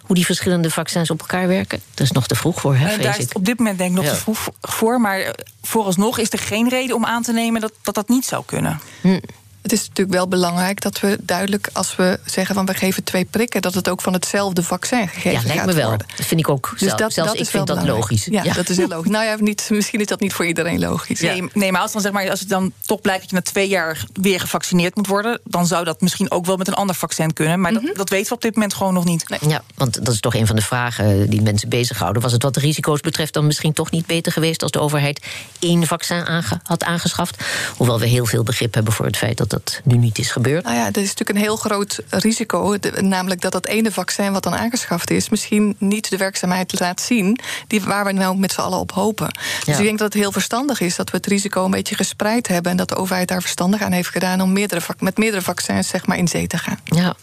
hoe 0.08 0.16
die 0.16 0.26
verschillende 0.26 0.70
vaccins 0.70 1.10
op 1.10 1.20
elkaar 1.20 1.48
werken? 1.48 1.82
Dat 1.94 2.06
is 2.06 2.12
nog 2.12 2.28
te 2.28 2.36
vroeg 2.36 2.62
voor, 2.62 2.76
hè, 2.76 2.98
uh, 2.98 3.04
Daar 3.04 3.20
is 3.20 3.28
op 3.34 3.46
dit 3.46 3.58
moment 3.58 3.78
denk 3.78 3.90
ik 3.90 3.96
nog 3.96 4.06
ja. 4.06 4.12
te 4.12 4.18
vroeg 4.18 4.50
voor. 4.62 5.02
Maar 5.02 5.36
vooralsnog 5.62 6.18
is 6.18 6.32
er 6.32 6.40
geen 6.40 6.70
reden 6.70 6.96
om 6.96 7.06
aan 7.06 7.24
te 7.24 7.34
nemen 7.34 7.62
dat 7.62 7.74
dat, 7.82 7.96
dat 7.96 8.10
niet 8.10 8.26
zou 8.26 8.44
kunnen. 8.46 8.80
Hm. 9.02 9.20
Het 9.68 9.76
is 9.76 9.88
natuurlijk 9.88 10.18
wel 10.18 10.28
belangrijk 10.28 10.82
dat 10.82 11.00
we 11.00 11.18
duidelijk, 11.22 11.70
als 11.74 11.96
we 11.96 12.20
zeggen 12.26 12.56
van 12.56 12.66
we 12.66 12.74
geven 12.74 13.04
twee 13.04 13.26
prikken, 13.26 13.62
dat 13.62 13.74
het 13.74 13.90
ook 13.90 14.02
van 14.02 14.14
hetzelfde 14.14 14.64
vaccin 14.64 15.08
gegeven 15.08 15.32
ja, 15.32 15.48
lijkt 15.48 15.66
me 15.66 15.74
wel. 15.74 15.88
Worden. 15.88 16.08
Dat 16.16 16.26
vind 16.26 16.40
ik 16.40 16.50
ook. 16.50 16.70
Dus 16.72 16.80
zelf, 16.80 17.00
dat, 17.00 17.14
zelfs 17.14 17.32
dat 17.32 17.42
ik 17.42 17.48
vind 17.48 17.68
dat 17.68 17.84
logisch. 17.84 18.26
Ja, 18.26 18.44
ja, 18.44 18.54
dat 18.54 18.70
is 18.70 18.78
heel 18.78 18.88
logisch. 18.88 19.12
nou 19.12 19.26
ja, 19.26 19.36
niet, 19.40 19.70
misschien 19.72 20.00
is 20.00 20.06
dat 20.06 20.20
niet 20.20 20.34
voor 20.34 20.46
iedereen 20.46 20.80
logisch. 20.80 21.20
Nee, 21.20 21.44
nee, 21.54 21.72
maar 21.72 21.82
als, 21.82 21.92
dan 21.92 22.02
zeg 22.02 22.12
maar 22.12 22.30
als 22.30 22.40
het 22.40 22.50
dan 22.50 22.72
toch 22.86 23.02
blijkt 23.02 23.22
dat 23.22 23.30
je 23.30 23.36
na 23.36 23.42
twee 23.42 23.68
jaar 23.68 24.06
weer 24.14 24.40
gevaccineerd 24.40 24.96
moet 24.96 25.08
worden, 25.08 25.40
dan 25.44 25.68
zou 25.68 25.84
dat 25.84 26.02
misschien 26.02 26.32
ook 26.32 26.46
wel 26.46 26.58
met 26.58 26.68
een 26.68 26.74
ander 26.74 26.96
vaccin 26.96 27.34
kunnen. 27.34 27.60
Maar 27.60 27.72
mm 27.72 27.78
-hmm. 27.78 27.88
dat, 27.88 27.96
dat, 27.96 28.10
weten 28.10 28.28
we 28.28 28.36
op 28.36 28.42
dit 28.42 28.54
moment 28.54 28.74
gewoon 28.74 28.94
nog 28.94 29.06
niet. 29.06 29.30
Nee. 29.30 29.40
Ja, 29.48 29.64
want 29.76 30.06
dat 30.06 30.14
is 30.14 30.20
toch 30.20 30.36
een 30.36 30.48
van 30.48 30.56
de 30.56 30.62
vragen 30.62 31.30
die 31.30 31.42
mensen 31.42 31.70
bezighouden. 31.70 32.22
Was 32.22 32.32
het 32.32 32.44
wat 32.44 32.54
de 32.54 32.60
risico's 32.60 33.02
betreft 33.02 33.34
dan 33.34 33.46
misschien 33.46 33.74
toch 33.74 33.92
niet 33.92 34.06
beter 34.06 34.32
geweest 34.32 34.64
als 34.64 34.72
de 34.72 34.80
overheid 34.80 35.26
één 35.60 35.88
vaccin 35.88 36.26
aange 36.26 36.60
had 36.64 36.84
aangeschaft? 36.84 37.44
Hoewel 37.78 38.00
we 38.00 38.08
heel 38.08 38.26
veel 38.26 38.44
begrip 38.44 38.74
hebben 38.74 38.94
voor 38.94 39.06
het 39.06 39.18
feit 39.18 39.38
dat 39.38 39.57
dat 39.64 39.82
nu 39.84 39.98
niet 39.98 40.18
is 40.18 40.32
gebeurd. 40.32 40.64
Nou 40.64 40.76
ja, 40.76 40.86
dat 40.86 41.04
is 41.04 41.10
natuurlijk 41.10 41.30
een 41.30 41.44
heel 41.44 41.56
groot 41.56 42.00
risico. 42.10 42.78
namelijk 43.00 43.42
dat 43.42 43.52
dat 43.52 43.66
ene 43.66 43.92
vaccin 43.92 44.32
wat 44.32 44.44
dan 44.44 44.56
aangeschaft 44.56 45.12
is, 45.12 45.30
misschien 45.30 45.76
niet 45.80 46.10
de 46.10 46.18
werkzaamheid 46.18 46.80
laat 46.80 47.02
zien 47.02 47.40
die, 47.68 47.82
waar 47.82 48.06
we 48.06 48.12
nou 48.12 48.38
met 48.38 48.52
z'n 48.52 48.62
allen 48.62 48.80
op 48.80 48.92
hopen. 48.92 49.30
Dus 49.66 49.78
ik 49.78 49.84
denk 49.84 50.00
dat 50.00 50.14
het 50.14 50.22
heel 50.22 50.32
verstandig 50.32 50.80
is 50.80 50.96
dat 50.96 51.10
we 51.10 51.18
het 51.18 51.26
risico 51.26 51.66
een 51.66 51.72
beetje 51.72 51.96
gespreid 51.96 52.48
hebben. 52.48 52.72
En 52.72 52.78
dat 52.78 52.90
de 52.90 52.96
overheid 52.96 53.28
daar 53.28 53.42
verstandig 53.42 53.82
aan 53.82 53.92
heeft 53.92 54.10
gedaan 54.10 54.42
om 54.42 54.54
meerdere, 54.54 54.82
met 55.00 55.18
meerdere 55.18 55.42
vaccins 55.42 55.88
zeg 55.88 56.06
maar, 56.06 56.18
in 56.18 56.28
zee 56.28 56.48
te 56.48 56.58
gaan. 56.58 56.80
Ja. 56.84 57.16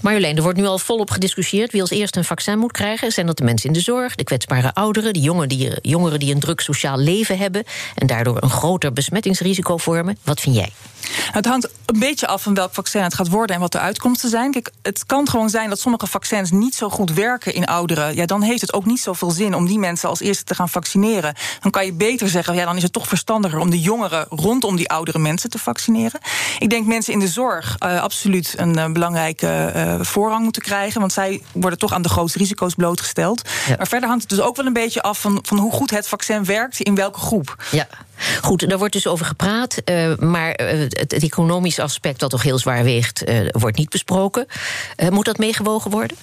Marjolein, 0.00 0.36
er 0.36 0.42
wordt 0.42 0.58
nu 0.58 0.66
al 0.66 0.78
volop 0.78 1.10
gediscussieerd 1.10 1.72
wie 1.72 1.80
als 1.80 1.90
eerste 1.90 2.18
een 2.18 2.24
vaccin 2.24 2.58
moet 2.58 2.72
krijgen. 2.72 3.12
Zijn 3.12 3.26
dat 3.26 3.36
de 3.36 3.44
mensen 3.44 3.68
in 3.68 3.74
de 3.74 3.80
zorg, 3.80 4.14
de 4.14 4.24
kwetsbare 4.24 4.74
ouderen, 4.74 5.12
de 5.12 5.20
jongeren 5.20 5.48
die, 5.48 5.72
jongeren 5.82 6.18
die 6.18 6.34
een 6.34 6.40
druk 6.40 6.60
sociaal 6.60 6.98
leven 6.98 7.38
hebben 7.38 7.64
en 7.94 8.06
daardoor 8.06 8.42
een 8.42 8.50
groter 8.50 8.92
besmettingsrisico 8.92 9.76
vormen? 9.76 10.18
Wat 10.24 10.40
vind 10.40 10.54
jij? 10.54 10.72
Het 11.32 11.46
hangt 11.46 11.68
een 11.86 11.98
beetje 11.98 12.26
af 12.26 12.42
van 12.42 12.54
welk 12.54 12.74
vaccin 12.74 13.02
het 13.02 13.14
gaat 13.14 13.28
worden 13.28 13.54
en 13.56 13.62
wat 13.62 13.72
de 13.72 13.78
uitkomsten 13.78 14.30
zijn. 14.30 14.50
Kijk, 14.50 14.70
het 14.82 15.06
kan 15.06 15.28
gewoon 15.28 15.50
zijn 15.50 15.68
dat 15.68 15.80
sommige 15.80 16.06
vaccins 16.06 16.50
niet 16.50 16.74
zo 16.74 16.88
goed 16.88 17.12
werken 17.12 17.54
in 17.54 17.66
ouderen. 17.66 18.14
Ja, 18.14 18.26
dan 18.26 18.42
heeft 18.42 18.60
het 18.60 18.72
ook 18.72 18.84
niet 18.84 19.00
zoveel 19.00 19.30
zin 19.30 19.54
om 19.54 19.66
die 19.66 19.78
mensen 19.78 20.08
als 20.08 20.20
eerste 20.20 20.44
te 20.44 20.54
gaan 20.54 20.68
vaccineren. 20.68 21.34
Dan 21.60 21.70
kan 21.70 21.84
je 21.84 21.92
beter 21.92 22.28
zeggen, 22.28 22.54
ja, 22.54 22.64
dan 22.64 22.76
is 22.76 22.82
het 22.82 22.92
toch 22.92 23.08
verstandiger 23.08 23.58
om 23.58 23.70
de 23.70 23.80
jongeren 23.80 24.26
rondom 24.30 24.76
die 24.76 24.88
oudere 24.88 25.18
mensen 25.18 25.50
te 25.50 25.58
vaccineren. 25.58 26.20
Ik 26.58 26.70
denk 26.70 26.86
mensen 26.86 27.12
in 27.12 27.18
de 27.18 27.28
zorg 27.28 27.76
uh, 27.82 28.02
absoluut 28.02 28.54
een 28.56 28.76
uh, 28.76 28.86
belangrijke 29.18 29.72
uh, 29.76 30.04
voorrang 30.04 30.42
moeten 30.42 30.62
krijgen, 30.62 31.00
want 31.00 31.12
zij 31.12 31.42
worden 31.52 31.78
toch 31.78 31.92
aan 31.92 32.02
de 32.02 32.08
grootste 32.08 32.38
risico's 32.38 32.74
blootgesteld. 32.74 33.42
Ja. 33.68 33.76
Maar 33.76 33.86
verder 33.86 34.08
hangt 34.08 34.22
het 34.22 34.38
dus 34.38 34.46
ook 34.46 34.56
wel 34.56 34.66
een 34.66 34.72
beetje 34.72 35.02
af 35.02 35.20
van, 35.20 35.38
van 35.42 35.58
hoe 35.58 35.72
goed 35.72 35.90
het 35.90 36.08
vaccin 36.08 36.44
werkt 36.44 36.80
in 36.80 36.94
welke 36.94 37.18
groep. 37.18 37.64
Ja. 37.70 37.86
Goed, 38.42 38.68
daar 38.68 38.78
wordt 38.78 38.92
dus 38.92 39.06
over 39.06 39.26
gepraat. 39.26 39.76
Uh, 39.84 40.16
maar 40.16 40.60
uh, 40.60 40.80
het, 40.80 40.98
het, 40.98 41.12
economische 41.12 41.82
aspect, 41.82 42.20
dat 42.20 42.30
toch 42.30 42.42
heel 42.42 42.58
zwaar 42.58 42.84
weegt, 42.84 43.28
uh, 43.28 43.48
wordt 43.50 43.76
niet 43.76 43.90
besproken. 43.90 44.46
moet 45.10 45.24
dat 45.24 45.38
meegewogen 45.38 45.90
worden? 45.90 46.16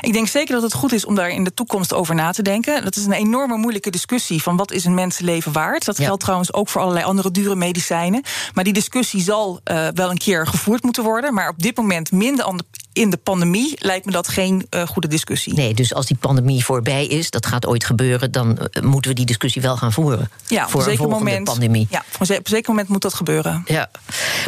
Ik 0.00 0.12
denk 0.12 0.28
zeker 0.28 0.54
dat 0.54 0.62
het 0.62 0.72
goed 0.72 0.92
is 0.92 1.04
om 1.04 1.14
daar 1.14 1.30
in 1.30 1.44
de 1.44 1.54
toekomst 1.54 1.94
over 1.94 2.14
na 2.14 2.30
te 2.30 2.42
denken. 2.42 2.84
Dat 2.84 2.96
is 2.96 3.04
een 3.04 3.12
enorme 3.12 3.56
moeilijke 3.56 3.90
discussie 3.90 4.42
van 4.42 4.56
wat 4.56 4.72
is 4.72 4.84
een 4.84 4.94
mensenleven 4.94 5.52
waard. 5.52 5.84
Dat 5.84 5.98
geldt 5.98 6.20
trouwens 6.20 6.52
ook 6.52 6.68
voor 6.68 6.80
allerlei 6.80 7.04
andere 7.04 7.30
dure 7.30 7.54
medicijnen. 7.54 8.22
Maar 8.54 8.64
die 8.64 8.72
discussie 8.72 9.20
zal 9.22 9.60
uh, 9.64 9.88
wel 9.94 10.10
een 10.10 10.18
keer 10.18 10.46
gevoerd 10.46 10.82
moeten 10.82 11.02
worden. 11.02 11.34
Maar 11.34 11.48
op 11.48 11.62
dit 11.62 11.76
moment 11.76 12.12
minder 12.12 12.46
in 12.92 13.10
de 13.10 13.16
pandemie 13.16 13.76
lijkt 13.78 14.06
me 14.06 14.12
dat 14.12 14.28
geen 14.28 14.66
uh, 14.70 14.86
goede 14.86 15.08
discussie. 15.08 15.54
Nee, 15.54 15.74
dus 15.74 15.94
als 15.94 16.06
die 16.06 16.16
pandemie 16.16 16.64
voorbij 16.64 17.06
is, 17.06 17.30
dat 17.30 17.46
gaat 17.46 17.66
ooit 17.66 17.84
gebeuren, 17.84 18.32
dan 18.32 18.58
uh, 18.58 18.82
moeten 18.82 19.10
we 19.10 19.16
die 19.16 19.26
discussie 19.26 19.62
wel 19.62 19.76
gaan 19.76 19.92
voeren. 19.92 20.30
Ja, 20.46 20.64
op 20.64 20.70
voor 20.70 20.80
een 20.80 20.90
zeker 20.90 21.08
moment. 21.08 21.44
Pandemie. 21.44 21.86
Ja, 21.90 22.04
op 22.14 22.28
een 22.28 22.40
zeker 22.42 22.70
moment 22.70 22.88
moet 22.88 23.02
dat 23.02 23.14
gebeuren. 23.14 23.62
Ja, 23.66 23.90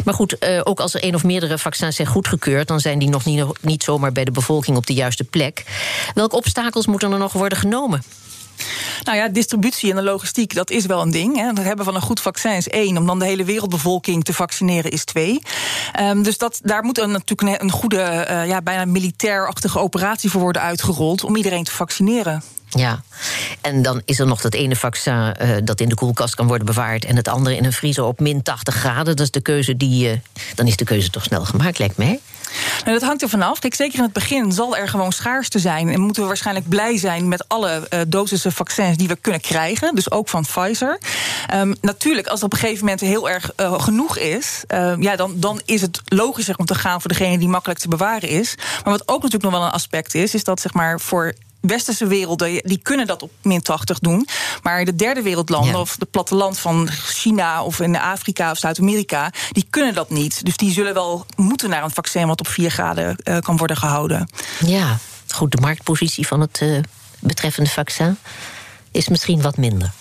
maar 0.05 0.13
goed, 0.13 0.35
uh, 0.39 0.61
ook 0.63 0.79
als 0.79 0.93
er 0.93 1.01
één 1.01 1.15
of 1.15 1.23
meerdere 1.23 1.57
vaccins 1.57 1.95
zijn 1.95 2.07
goedgekeurd, 2.07 2.67
dan 2.67 2.79
zijn 2.79 2.99
die 2.99 3.09
nog 3.09 3.25
niet, 3.25 3.45
niet 3.61 3.83
zomaar 3.83 4.11
bij 4.11 4.25
de 4.25 4.31
bevolking 4.31 4.77
op 4.77 4.85
de 4.85 4.93
juiste 4.93 5.23
plek. 5.23 5.40
Welke 6.13 6.35
obstakels 6.35 6.85
moeten 6.85 7.11
er 7.11 7.17
nog 7.17 7.33
worden 7.33 7.57
genomen? 7.57 8.03
Nou 9.03 9.17
ja, 9.17 9.27
distributie 9.27 9.89
en 9.89 9.95
de 9.95 10.03
logistiek, 10.03 10.53
dat 10.53 10.69
is 10.69 10.85
wel 10.85 11.01
een 11.01 11.11
ding. 11.11 11.35
Hè. 11.35 11.47
Het 11.47 11.57
hebben 11.57 11.85
van 11.85 11.95
een 11.95 12.01
goed 12.01 12.19
vaccin 12.19 12.51
is 12.51 12.67
één. 12.67 12.97
Om 12.97 13.05
dan 13.05 13.19
de 13.19 13.25
hele 13.25 13.43
wereldbevolking 13.43 14.23
te 14.23 14.33
vaccineren 14.33 14.91
is 14.91 15.03
twee. 15.03 15.41
Um, 15.99 16.23
dus 16.23 16.37
dat, 16.37 16.59
daar 16.63 16.83
moet 16.83 16.99
een, 16.99 17.11
natuurlijk 17.11 17.61
een, 17.61 17.71
goede, 17.71 18.27
uh, 18.29 18.47
ja, 18.47 18.61
bijna 18.61 18.85
militairachtige 18.85 19.79
operatie 19.79 20.29
voor 20.29 20.41
worden 20.41 20.61
uitgerold... 20.61 21.23
om 21.23 21.35
iedereen 21.35 21.63
te 21.63 21.71
vaccineren. 21.71 22.43
Ja, 22.69 23.03
en 23.61 23.81
dan 23.81 24.01
is 24.05 24.19
er 24.19 24.27
nog 24.27 24.41
dat 24.41 24.53
ene 24.53 24.75
vaccin 24.75 25.35
uh, 25.41 25.49
dat 25.63 25.79
in 25.79 25.89
de 25.89 25.95
koelkast 25.95 26.35
kan 26.35 26.47
worden 26.47 26.65
bewaard... 26.65 27.05
en 27.05 27.15
het 27.15 27.27
andere 27.27 27.55
in 27.55 27.65
een 27.65 27.73
vriezer 27.73 28.03
op 28.03 28.19
min 28.19 28.41
80 28.41 28.75
graden. 28.75 29.15
Dat 29.15 29.19
is 29.19 29.31
de 29.31 29.41
keuze 29.41 29.77
die... 29.77 30.09
Uh, 30.09 30.17
dan 30.55 30.67
is 30.67 30.75
de 30.75 30.85
keuze 30.85 31.09
toch 31.09 31.23
snel 31.23 31.45
gemaakt, 31.45 31.79
lijkt 31.79 31.97
mij. 31.97 32.19
Nou, 32.85 32.99
dat 32.99 33.07
hangt 33.07 33.21
er 33.21 33.29
vanaf. 33.29 33.59
Kijk, 33.59 33.75
zeker 33.75 33.97
in 33.97 34.03
het 34.03 34.13
begin 34.13 34.51
zal 34.51 34.77
er 34.77 34.89
gewoon 34.89 35.11
schaarste 35.11 35.59
zijn. 35.59 35.89
En 35.89 36.01
moeten 36.01 36.21
we 36.21 36.27
waarschijnlijk 36.27 36.69
blij 36.69 36.97
zijn 36.97 37.27
met 37.27 37.47
alle 37.47 37.87
uh, 37.89 37.99
dosissen 38.07 38.51
vaccins 38.51 38.97
die 38.97 39.07
we 39.07 39.15
kunnen 39.15 39.41
krijgen. 39.41 39.95
Dus 39.95 40.11
ook 40.11 40.29
van 40.29 40.45
Pfizer. 40.45 40.99
Um, 41.53 41.75
natuurlijk, 41.81 42.27
als 42.27 42.39
er 42.39 42.45
op 42.45 42.53
een 42.53 42.59
gegeven 42.59 42.79
moment 42.83 43.01
heel 43.01 43.29
erg 43.29 43.51
uh, 43.57 43.81
genoeg 43.81 44.17
is, 44.17 44.63
uh, 44.73 44.93
ja, 44.99 45.15
dan, 45.15 45.33
dan 45.35 45.61
is 45.65 45.81
het 45.81 46.01
logischer 46.05 46.57
om 46.57 46.65
te 46.65 46.75
gaan 46.75 47.01
voor 47.01 47.09
degene 47.09 47.37
die 47.37 47.47
makkelijk 47.47 47.79
te 47.79 47.87
bewaren 47.87 48.29
is. 48.29 48.55
Maar 48.57 48.93
wat 48.93 49.07
ook 49.07 49.21
natuurlijk 49.21 49.43
nog 49.43 49.53
wel 49.53 49.63
een 49.63 49.73
aspect 49.73 50.15
is, 50.15 50.33
is 50.33 50.43
dat 50.43 50.61
zeg 50.61 50.73
maar 50.73 50.99
voor 50.99 51.33
westerse 51.61 52.07
werelden, 52.07 52.61
die 52.63 52.79
kunnen 52.81 53.07
dat 53.07 53.21
op 53.21 53.31
min 53.41 53.61
80 53.61 53.99
doen. 53.99 54.27
Maar 54.63 54.85
de 54.85 54.95
derde 54.95 55.21
wereldlanden, 55.21 55.71
ja. 55.71 55.79
of 55.79 55.95
het 55.99 56.11
platteland 56.11 56.59
van 56.59 56.89
China 56.91 57.63
of 57.63 57.79
in 57.79 57.95
Afrika 57.95 58.51
of 58.51 58.57
Zuid-Amerika, 58.57 59.31
die 59.51 59.67
kunnen 59.69 59.93
dat 59.93 60.09
niet. 60.09 60.45
Dus 60.45 60.57
die 60.57 60.71
zullen 60.71 60.93
wel 60.93 61.25
moeten 61.35 61.69
naar 61.69 61.83
een 61.83 61.91
vaccin 61.91 62.27
wat 62.27 62.39
op 62.39 62.47
4 62.47 62.71
graden 62.71 63.15
uh, 63.23 63.37
kan 63.39 63.57
worden 63.57 63.77
gehouden. 63.77 64.29
Ja, 64.65 64.97
goed, 65.27 65.51
de 65.51 65.61
marktpositie 65.61 66.27
van 66.27 66.41
het 66.41 66.59
uh, 66.63 66.79
betreffende 67.19 67.69
vaccin 67.69 68.17
is 68.91 69.07
misschien 69.07 69.41
wat 69.41 69.57
minder. 69.57 69.91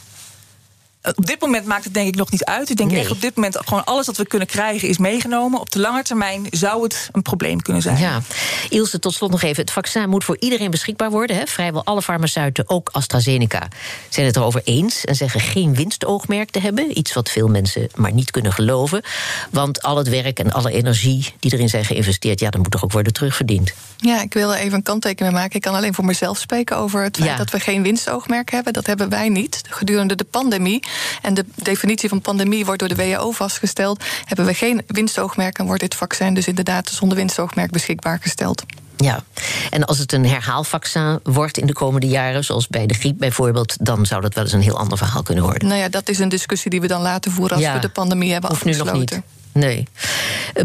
Op 1.03 1.27
dit 1.27 1.41
moment 1.41 1.67
maakt 1.67 1.85
het 1.85 1.95
denk 1.95 2.09
ik 2.09 2.15
nog 2.15 2.31
niet 2.31 2.45
uit. 2.45 2.71
Ik 2.71 2.77
denk 2.77 2.91
nee. 2.91 3.01
echt 3.01 3.11
op 3.11 3.21
dit 3.21 3.37
moment 3.37 3.59
gewoon 3.65 3.85
alles 3.85 4.07
wat 4.07 4.17
we 4.17 4.27
kunnen 4.27 4.49
krijgen 4.49 4.89
is 4.89 4.99
meegenomen. 4.99 5.61
Op 5.61 5.71
de 5.71 5.79
lange 5.79 6.03
termijn 6.03 6.47
zou 6.51 6.83
het 6.83 7.09
een 7.13 7.23
probleem 7.23 7.63
kunnen 7.63 7.83
zijn. 7.83 7.99
Ja. 7.99 8.21
Ilse, 8.69 8.99
tot 8.99 9.15
slot 9.15 9.31
nog 9.31 9.43
even. 9.43 9.63
Het 9.63 9.71
vaccin 9.71 10.09
moet 10.09 10.25
voor 10.25 10.37
iedereen 10.41 10.71
beschikbaar 10.71 11.11
worden. 11.11 11.37
Hè? 11.37 11.47
Vrijwel 11.47 11.85
alle 11.85 12.03
farmaceuten, 12.03 12.69
ook 12.69 12.89
AstraZeneca, 12.93 13.69
zijn 14.09 14.27
het 14.27 14.37
erover 14.37 14.61
eens... 14.65 15.05
en 15.05 15.15
zeggen 15.15 15.41
geen 15.41 15.75
winstoogmerk 15.75 16.51
te 16.51 16.61
hebben. 16.61 16.99
Iets 16.99 17.13
wat 17.13 17.31
veel 17.31 17.49
mensen 17.49 17.89
maar 17.95 18.13
niet 18.13 18.31
kunnen 18.31 18.53
geloven. 18.53 19.03
Want 19.51 19.83
al 19.83 19.97
het 19.97 20.09
werk 20.09 20.39
en 20.39 20.53
alle 20.53 20.73
energie 20.73 21.35
die 21.39 21.53
erin 21.53 21.69
zijn 21.69 21.85
geïnvesteerd... 21.85 22.41
ja, 22.41 22.51
dat 22.51 22.61
moet 22.61 22.71
toch 22.71 22.85
ook 22.85 22.93
worden 22.93 23.13
terugverdiend. 23.13 23.73
Ja, 23.97 24.23
ik 24.23 24.35
wil 24.35 24.53
even 24.53 24.73
een 24.73 24.83
kanttekening 24.83 25.35
maken. 25.35 25.57
Ik 25.57 25.63
kan 25.63 25.75
alleen 25.75 25.95
voor 25.95 26.05
mezelf 26.05 26.39
spreken 26.39 26.77
over 26.77 27.03
het 27.03 27.17
feit 27.17 27.29
ja. 27.29 27.37
dat 27.37 27.51
we 27.51 27.61
geen 27.61 27.83
winstoogmerk 27.83 28.51
hebben. 28.51 28.73
Dat 28.73 28.87
hebben 28.87 29.09
wij 29.09 29.29
niet. 29.29 29.61
Gedurende 29.69 30.15
de 30.15 30.25
pandemie 30.25 30.89
en 31.23 31.35
de 31.35 31.45
definitie 31.55 32.09
van 32.09 32.21
pandemie 32.21 32.65
wordt 32.65 32.81
door 32.81 32.89
de 32.89 32.95
WHO 32.95 33.31
vastgesteld. 33.31 34.05
Hebben 34.25 34.47
we 34.47 34.55
geen 34.55 34.83
winstoogmerk 34.87 35.59
en 35.59 35.67
wordt 35.67 35.81
dit 35.81 35.95
vaccin 35.95 36.35
dus 36.35 36.47
inderdaad 36.47 36.89
zonder 36.89 37.17
winstoogmerk 37.17 37.71
beschikbaar 37.71 38.19
gesteld. 38.23 38.65
Ja, 38.97 39.25
en 39.71 39.85
als 39.85 39.99
het 39.99 40.13
een 40.13 40.27
herhaalvaccin 40.27 41.21
wordt 41.23 41.59
in 41.59 41.67
de 41.67 41.73
komende 41.73 42.07
jaren, 42.07 42.45
zoals 42.45 42.69
bij 42.69 42.87
de 42.87 42.95
griep 42.95 43.19
bijvoorbeeld, 43.19 43.77
dan 43.81 44.07
zou 44.07 44.21
dat 44.21 44.35
wel 44.35 44.45
eens 44.45 44.53
een 44.53 44.61
heel 44.61 44.79
ander 44.79 44.99
verhaal 44.99 45.23
kunnen 45.23 45.45
worden. 45.45 45.69
Nou 45.69 45.81
ja, 45.81 45.89
dat 45.89 46.09
is 46.09 46.19
een 46.19 46.29
discussie 46.29 46.71
die 46.71 46.81
we 46.81 46.87
dan 46.87 47.03
laten 47.03 47.33
voeren 47.33 47.57
als 47.57 47.65
ja, 47.65 47.75
we 47.75 47.81
de 47.81 47.89
pandemie 47.89 48.33
hebben 48.33 48.51
of 48.51 48.57
afgesloten. 48.57 48.95
Nu 48.95 49.01
nog 49.01 49.11
niet. 49.11 49.40
Nee. 49.53 49.87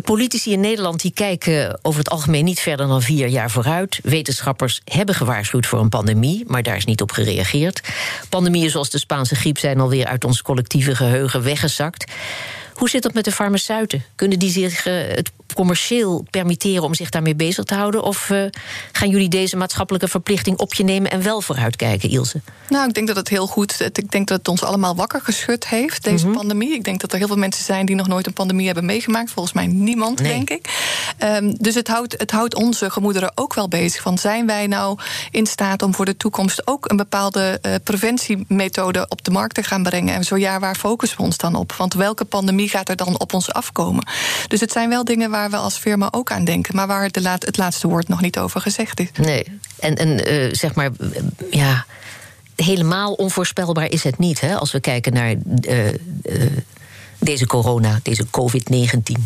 Politici 0.01 0.51
in 0.51 0.60
Nederland 0.60 1.01
die 1.01 1.12
kijken 1.12 1.80
over 1.82 2.00
het 2.00 2.10
algemeen 2.10 2.44
niet 2.44 2.60
verder 2.60 2.88
dan 2.88 3.01
vier 3.01 3.27
jaar 3.27 3.51
vooruit. 3.51 4.00
Wetenschappers 4.04 4.82
hebben 4.86 5.15
gewaarschuwd 5.15 5.65
voor 5.65 5.80
een 5.80 5.89
pandemie, 5.89 6.44
maar 6.48 6.63
daar 6.63 6.75
is 6.75 6.86
niet 6.86 7.01
op 7.01 7.12
gereageerd. 7.12 7.82
Pandemieën 8.30 8.70
zoals 8.70 8.89
de 8.89 9.00
Spaanse 9.00 9.36
griep 9.36 9.58
zijn 9.58 9.80
alweer 9.80 10.06
uit 10.06 10.25
ons 10.25 10.42
collectieve 10.42 10.96
geheugen 10.96 11.44
weggezakt. 11.44 12.12
Hoe 12.75 12.89
zit 12.89 13.03
dat 13.03 13.13
met 13.13 13.24
de 13.24 13.32
farmaceuten? 13.32 14.03
Kunnen 14.15 14.39
die 14.39 14.50
zich 14.50 14.88
uh, 14.88 14.94
het 15.08 15.32
commercieel 15.53 16.25
permitteren 16.29 16.84
om 16.84 16.94
zich 16.94 17.10
daarmee 17.10 17.36
bezig 17.36 17.63
te 17.63 17.74
houden? 17.74 18.03
Of 18.03 18.29
uh, 18.29 18.46
gaan 18.91 19.10
jullie 19.10 19.30
deze 19.30 19.58
maatschappelijke 19.58 20.08
verplichting 20.08 20.58
op 20.58 20.73
je 20.73 20.84
nemen 20.84 21.12
en 21.12 21.23
wel 21.23 21.41
vooruitkijken, 21.41 22.10
Ilse? 22.10 22.41
Nou, 22.69 22.88
ik 22.88 22.93
denk 22.93 23.08
dat 23.08 23.15
het 23.15 23.30
heel 23.30 23.47
goed. 23.47 23.82
Ik 23.93 24.12
denk 24.12 24.28
dat 24.28 24.38
het 24.38 24.47
ons 24.47 24.63
allemaal 24.63 24.95
wakker 24.95 25.21
geschud 25.21 25.67
heeft, 25.67 26.04
deze 26.04 26.26
mm 26.26 26.32
-hmm. 26.32 26.39
pandemie. 26.39 26.73
Ik 26.73 26.84
denk 26.84 27.02
dat 27.02 27.12
er 27.12 27.17
heel 27.17 27.28
veel 27.28 27.36
mensen 27.38 27.63
zijn 27.63 27.86
die 27.86 27.95
nog 27.95 28.08
nooit 28.08 28.28
een 28.28 28.34
pandemie 28.34 28.65
hebben 28.65 28.86
meegemaakt. 28.86 29.32
Volgens 29.32 29.56
mij 29.56 29.67
niemand, 29.67 30.21
nee. 30.21 30.32
denk 30.32 30.49
ik. 30.49 30.69
Um, 31.23 31.56
dus 31.58 31.76
het 31.76 31.88
houdt, 31.88 32.15
het 32.17 32.32
houdt 32.32 32.56
onze 32.56 32.89
gemoederen 32.89 33.32
ook 33.36 33.54
wel 33.54 33.67
bezig. 33.67 34.02
Van 34.02 34.17
zijn 34.17 34.45
wij 34.45 34.67
nou 34.67 34.99
in 35.32 35.45
staat 35.45 35.82
om 35.82 35.93
voor 35.93 36.06
de 36.06 36.17
toekomst 36.17 36.67
ook 36.67 36.89
een 36.89 36.97
bepaalde 36.97 37.60
uh, 37.62 37.76
preventiemethode 37.84 39.06
op 39.10 39.23
de 39.23 39.32
markt 39.32 39.56
te 39.56 39.63
gaan 39.63 39.84
brengen? 39.84 40.13
En 40.13 40.23
zo 40.23 40.38
ja, 40.38 40.60
waar 40.60 40.76
focussen 40.76 41.17
we 41.17 41.23
ons 41.23 41.38
dan 41.38 41.56
op? 41.56 41.73
Want 41.73 41.93
welke 41.93 42.26
pandemie 42.26 42.64
gaat 42.69 42.89
er 42.89 42.95
dan 42.95 43.19
op 43.19 43.34
ons 43.34 43.51
afkomen? 43.51 44.08
Dus 44.47 44.60
het 44.60 44.71
zijn 44.71 44.89
wel 44.89 45.04
dingen 45.04 45.30
waar 45.30 45.49
we 45.49 45.58
als 45.58 45.78
firma 45.78 46.08
ook 46.12 46.32
aan 46.32 46.45
denken, 46.45 46.75
maar 46.75 46.88
waar 46.88 47.12
de 47.12 47.21
laat, 47.21 47.45
het 47.45 47.58
laatste 47.58 47.88
woord 47.88 48.08
nog 48.08 48.21
niet 48.21 48.38
over 48.38 48.62
gezegd 48.62 48.99
is. 48.99 49.08
Nee, 49.21 49.60
en, 49.80 49.95
en 49.95 50.34
uh, 50.34 50.54
zeg 50.54 50.75
maar, 50.75 50.89
ja, 51.51 51.86
helemaal 52.56 53.13
onvoorspelbaar 53.13 53.89
is 53.91 54.04
het 54.04 54.17
niet, 54.17 54.41
hè, 54.41 54.56
als 54.56 54.71
we 54.71 54.80
kijken 54.80 55.13
naar. 55.13 55.36
Uh, 55.67 55.88
uh, 55.88 55.93
deze 57.25 57.45
corona, 57.45 57.99
deze 58.03 58.25
COVID-19? 58.25 59.21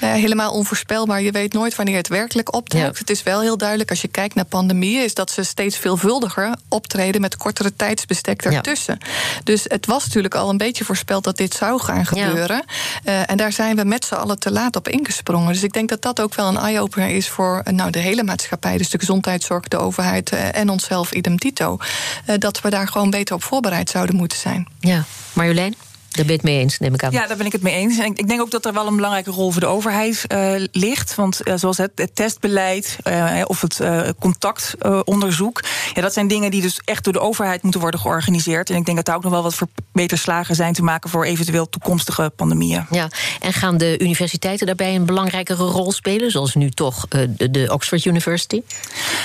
Ja, 0.00 0.12
helemaal 0.12 0.52
onvoorspelbaar. 0.52 1.22
Je 1.22 1.30
weet 1.30 1.52
nooit 1.52 1.76
wanneer 1.76 1.96
het 1.96 2.08
werkelijk 2.08 2.54
optrekt. 2.54 2.84
Ja. 2.84 2.98
Het 2.98 3.10
is 3.10 3.22
wel 3.22 3.40
heel 3.40 3.56
duidelijk 3.56 3.90
als 3.90 4.00
je 4.00 4.08
kijkt 4.08 4.34
naar 4.34 4.44
pandemieën, 4.44 5.04
is 5.04 5.14
dat 5.14 5.30
ze 5.30 5.42
steeds 5.42 5.76
veelvuldiger 5.76 6.54
optreden 6.68 7.20
met 7.20 7.36
kortere 7.36 7.76
tijdsbestek 7.76 8.42
ertussen. 8.42 8.98
Ja. 9.00 9.06
Dus 9.44 9.64
het 9.64 9.86
was 9.86 10.04
natuurlijk 10.04 10.34
al 10.34 10.48
een 10.48 10.56
beetje 10.56 10.84
voorspeld 10.84 11.24
dat 11.24 11.36
dit 11.36 11.54
zou 11.54 11.80
gaan 11.80 12.06
gebeuren. 12.06 12.64
Ja. 13.04 13.12
Uh, 13.12 13.30
en 13.30 13.36
daar 13.36 13.52
zijn 13.52 13.76
we 13.76 13.84
met 13.84 14.04
z'n 14.04 14.14
allen 14.14 14.38
te 14.38 14.52
laat 14.52 14.76
op 14.76 14.88
ingesprongen. 14.88 15.52
Dus 15.52 15.62
ik 15.62 15.72
denk 15.72 15.88
dat 15.88 16.02
dat 16.02 16.20
ook 16.20 16.34
wel 16.34 16.48
een 16.48 16.56
eye-opener 16.56 17.08
is 17.08 17.28
voor 17.28 17.62
uh, 17.64 17.72
nou, 17.72 17.90
de 17.90 17.98
hele 17.98 18.22
maatschappij, 18.22 18.76
dus 18.78 18.90
de 18.90 18.98
gezondheidszorg, 18.98 19.68
de 19.68 19.78
overheid 19.78 20.30
en 20.30 20.68
onszelf 20.68 21.12
idem 21.12 21.36
dito. 21.36 21.78
dat 22.38 22.60
we 22.60 22.70
daar 22.70 22.88
gewoon 22.88 23.10
beter 23.10 23.34
op 23.34 23.42
voorbereid 23.42 23.90
zouden 23.90 24.16
moeten 24.16 24.38
zijn. 24.38 24.68
Ja, 24.80 25.04
Marjolein? 25.32 25.87
Daar 26.18 26.26
ben 26.26 26.36
je 26.36 26.42
het 26.42 26.50
mee 26.50 26.62
eens, 26.62 26.78
neem 26.78 26.94
ik 26.94 27.04
aan. 27.04 27.12
Ja, 27.12 27.26
daar 27.26 27.36
ben 27.36 27.46
ik 27.46 27.52
het 27.52 27.62
mee 27.62 27.74
eens. 27.74 27.98
En 27.98 28.04
ik, 28.04 28.28
denk 28.28 28.40
ook 28.40 28.50
dat 28.50 28.64
er 28.64 28.72
wel 28.72 28.86
een 28.86 28.94
belangrijke 28.94 29.30
rol 29.30 29.50
voor 29.50 29.60
de 29.60 29.66
overheid 29.66 30.24
uh, 30.32 30.52
ligt. 30.72 31.14
Want 31.14 31.40
uh, 31.44 31.54
zoals 31.56 31.76
het, 31.76 31.90
het 31.94 32.14
testbeleid 32.14 32.96
uh, 33.04 33.42
of 33.46 33.60
het 33.60 33.80
contactonderzoek... 34.18 35.64
ja, 35.94 36.02
dat 36.02 36.12
zijn 36.12 36.28
dingen 36.28 36.50
die 36.50 36.62
dus 36.62 36.80
echt 36.84 37.04
door 37.04 37.12
de 37.12 37.20
overheid 37.20 37.62
moeten 37.62 37.80
worden 37.80 38.00
georganiseerd. 38.00 38.70
En 38.70 38.76
ik 38.76 38.84
denk 38.84 38.96
dat 38.96 39.06
daar 39.06 39.16
ook 39.16 39.22
nog 39.22 39.32
wel 39.32 39.42
wat 39.42 39.54
verbeterslagen 39.54 40.54
zijn 40.54 40.72
te 40.72 40.82
maken... 40.82 41.10
voor 41.10 41.24
eventueel 41.24 41.68
toekomstige 41.68 42.32
pandemieën. 42.36 42.86
Ja, 42.90 43.10
en 43.40 43.52
gaan 43.52 43.78
de 43.78 43.98
universiteiten 43.98 44.66
daarbij 44.66 44.94
een 44.94 45.06
belangrijkere 45.06 45.64
rol 45.64 45.92
spelen? 45.92 46.30
Zoals 46.30 46.54
nu 46.54 46.70
toch 46.70 47.08
de, 47.08 47.50
de 47.50 47.68
Oxford 47.72 48.04
University? 48.04 48.62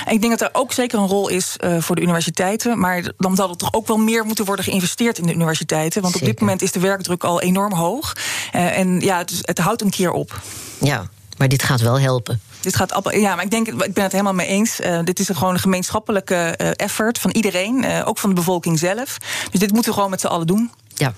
En 0.04 0.12
ik 0.12 0.20
denk 0.20 0.38
dat 0.38 0.48
er 0.48 0.60
ook 0.60 0.72
zeker 0.72 0.98
een 0.98 1.06
rol 1.06 1.28
is 1.28 1.56
voor 1.78 1.96
de 1.96 2.02
universiteiten. 2.02 2.78
Maar 2.78 3.12
dan 3.16 3.36
zal 3.36 3.50
er 3.50 3.56
toch 3.56 3.72
ook 3.72 3.86
wel 3.86 3.98
meer 3.98 4.24
moeten 4.24 4.44
worden 4.44 4.64
geïnvesteerd 4.64 5.18
in 5.18 5.26
de 5.26 5.34
universiteiten. 5.34 6.02
Want 6.02 6.12
zeker. 6.14 6.28
op 6.28 6.34
dit 6.34 6.40
moment 6.40 6.62
is 6.62 6.72
de 6.72 6.80
werkdruk 6.84 7.24
al 7.24 7.40
enorm 7.40 7.72
hoog. 7.72 8.12
Uh, 8.54 8.78
en 8.78 9.00
ja, 9.00 9.18
het, 9.18 9.38
het 9.40 9.58
houdt 9.58 9.82
een 9.82 9.90
keer 9.90 10.10
op. 10.10 10.40
Ja, 10.80 11.08
maar 11.36 11.48
dit 11.48 11.62
gaat 11.62 11.80
wel 11.80 12.00
helpen. 12.00 12.40
Dit 12.60 12.76
gaat, 12.76 13.00
ja, 13.10 13.34
maar 13.34 13.44
ik 13.44 13.50
denk, 13.50 13.68
ik 13.68 13.94
ben 13.94 14.02
het 14.02 14.12
helemaal 14.12 14.34
mee 14.34 14.46
eens. 14.46 14.80
Uh, 14.80 14.98
dit 15.04 15.18
is 15.18 15.28
een 15.28 15.36
gewoon 15.36 15.54
een 15.54 15.60
gemeenschappelijke 15.60 16.58
uh, 16.60 16.68
effort 16.76 17.18
van 17.18 17.30
iedereen, 17.30 17.84
uh, 17.84 18.08
ook 18.08 18.18
van 18.18 18.28
de 18.28 18.34
bevolking 18.34 18.78
zelf. 18.78 19.18
Dus 19.50 19.60
dit 19.60 19.72
moeten 19.72 19.90
we 19.90 19.96
gewoon 19.96 20.10
met 20.10 20.20
z'n 20.20 20.26
allen 20.26 20.46
doen. 20.46 20.70
Ja. 20.94 21.14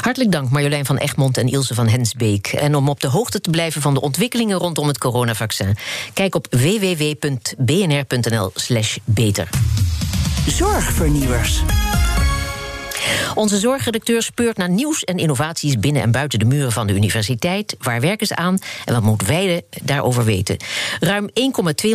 Hartelijk 0.00 0.32
dank 0.32 0.50
Marjolein 0.50 0.84
van 0.84 0.96
Egmond 0.96 1.36
en 1.36 1.48
Ilse 1.48 1.74
van 1.74 1.88
Hensbeek. 1.88 2.46
En 2.46 2.74
om 2.74 2.88
op 2.88 3.00
de 3.00 3.08
hoogte 3.08 3.40
te 3.40 3.50
blijven 3.50 3.82
van 3.82 3.94
de 3.94 4.00
ontwikkelingen 4.00 4.58
rondom 4.58 4.86
het 4.86 4.98
coronavaccin, 4.98 5.76
kijk 6.12 6.34
op 6.34 6.46
www.bnr.nl/slash 6.50 8.96
beter. 9.04 9.48
Zorgvernieuwers. 10.46 11.62
Onze 13.34 13.58
zorgredacteur 13.58 14.22
speurt 14.22 14.56
naar 14.56 14.70
nieuws 14.70 15.04
en 15.04 15.16
innovaties 15.16 15.78
binnen 15.78 16.02
en 16.02 16.10
buiten 16.10 16.38
de 16.38 16.44
muren 16.44 16.72
van 16.72 16.86
de 16.86 16.94
universiteit. 16.94 17.76
Waar 17.78 18.00
werken 18.00 18.26
ze 18.26 18.36
aan 18.36 18.58
en 18.84 18.94
wat 18.94 19.02
moet 19.02 19.26
wij 19.26 19.62
daarover 19.82 20.24
weten? 20.24 20.56
Ruim 21.00 21.28
1,2 21.28 21.34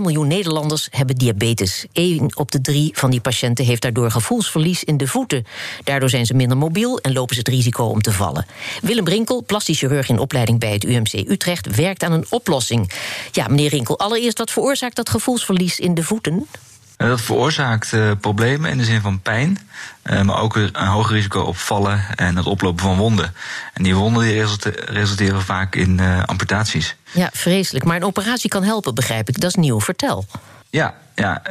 miljoen 0.02 0.28
Nederlanders 0.28 0.88
hebben 0.92 1.16
diabetes. 1.16 1.86
Eén 1.94 2.38
op 2.38 2.52
de 2.52 2.62
drie 2.62 2.92
van 2.94 3.12
die 3.12 3.22
patiënten 3.22 3.66
heeft 3.66 3.82
daardoor 3.82 4.12
gevoelsverlies 4.12 4.84
in 4.84 4.98
de 4.98 5.08
voeten. 5.08 5.46
Daardoor 5.84 6.10
zijn 6.10 6.26
ze 6.26 6.34
minder 6.34 6.58
mobiel 6.58 7.00
en 7.00 7.14
lopen 7.14 7.36
ze 7.36 7.40
het 7.40 7.50
risico 7.50 7.86
om 7.86 8.02
te 8.02 8.12
vallen. 8.12 8.46
Willem 8.82 9.04
Brinkel, 9.04 9.44
plastisch 9.44 9.80
chirurg 9.80 10.10
in 10.10 10.20
opleiding 10.20 10.60
bij 10.60 10.72
het 10.72 10.84
UMC 10.84 11.14
Utrecht, 11.14 11.76
werkt 11.76 12.04
aan 12.04 12.12
een 12.12 12.26
oplossing. 12.30 12.92
Ja, 13.32 13.48
meneer 13.48 13.70
Rinkel, 13.70 14.00
allereerst 14.00 14.38
wat 14.38 14.52
veroorzaakt 14.52 14.96
dat 14.96 15.10
gevoelsverlies 15.10 15.80
in 15.80 15.94
de 15.94 16.04
voeten? 16.04 16.48
Eh, 16.98 17.08
dat 17.08 17.22
veroorzaakt 17.22 17.92
uh, 17.92 18.12
problemen 18.20 18.70
in 18.70 18.78
de 18.78 18.84
zin 18.84 19.02
van 19.02 19.20
pijn, 19.20 19.58
uh, 20.04 20.22
maar 20.22 20.40
ook 20.40 20.56
een 20.56 20.76
hoger 20.76 21.16
risico 21.16 21.42
op 21.42 21.58
vallen 21.58 22.06
en 22.16 22.36
het 22.36 22.46
oplopen 22.46 22.84
van 22.84 22.98
wonden. 22.98 23.34
En 23.74 23.84
die 23.84 23.96
wonden 23.96 24.24
die 24.24 24.46
resulteren 24.86 25.42
vaak 25.42 25.76
in 25.76 26.00
amputaties. 26.26 26.96
Ja, 27.12 27.30
vreselijk. 27.34 27.86
Maar 27.86 27.96
een 27.96 28.04
operatie 28.04 28.50
kan 28.50 28.64
helpen, 28.64 28.96
begrijp 28.96 29.30
ik. 29.30 29.40
Dat 29.40 29.50
is 29.50 29.56
nieuw. 29.56 29.82
Vertel. 29.82 30.26
Ja, 30.70 30.94
ja 31.16 31.42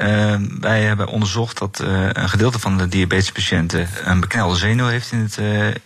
wij 0.61 0.83
hebben 0.83 1.09
onderzocht 1.09 1.59
dat 1.59 1.79
een 2.13 2.29
gedeelte 2.29 2.59
van 2.59 2.79
de 2.79 2.89
diabetespatiënten 2.89 3.89
een 4.05 4.21
beknelde 4.21 4.57
zenuw 4.57 4.87
heeft 4.87 5.13
in 5.13 5.19
het, 5.19 5.37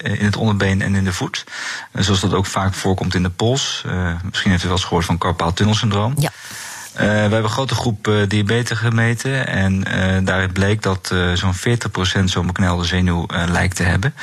in 0.02 0.24
het 0.24 0.36
onderbeen 0.36 0.82
en 0.82 0.94
in 0.94 1.04
de 1.04 1.12
voet. 1.12 1.44
zoals 1.92 2.20
dat 2.20 2.32
ook 2.32 2.46
vaak 2.46 2.74
voorkomt 2.74 3.14
in 3.14 3.22
de 3.22 3.30
pols. 3.30 3.84
misschien 4.22 4.50
heeft 4.50 4.62
u 4.62 4.66
wel 4.66 4.76
eens 4.76 4.86
gehoord 4.86 5.04
van 5.04 5.18
carpaal 5.18 5.52
tunnelsyndroom. 5.52 6.14
Ja. 6.18 6.30
Uh, 6.98 7.04
we 7.04 7.11
hebben 7.11 7.42
een 7.42 7.48
grote 7.48 7.74
groep 7.74 8.08
uh, 8.08 8.28
diabetes 8.28 8.78
gemeten. 8.78 9.46
En 9.46 9.74
uh, 9.74 10.16
daaruit 10.22 10.52
bleek 10.52 10.82
dat 10.82 11.14
zo'n 11.34 11.54
40% 12.20 12.24
zo'n 12.24 12.46
beknelde 12.46 12.84
zenuw 12.84 13.26
lijkt 13.48 13.76
te 13.76 13.82
hebben. 13.82 14.14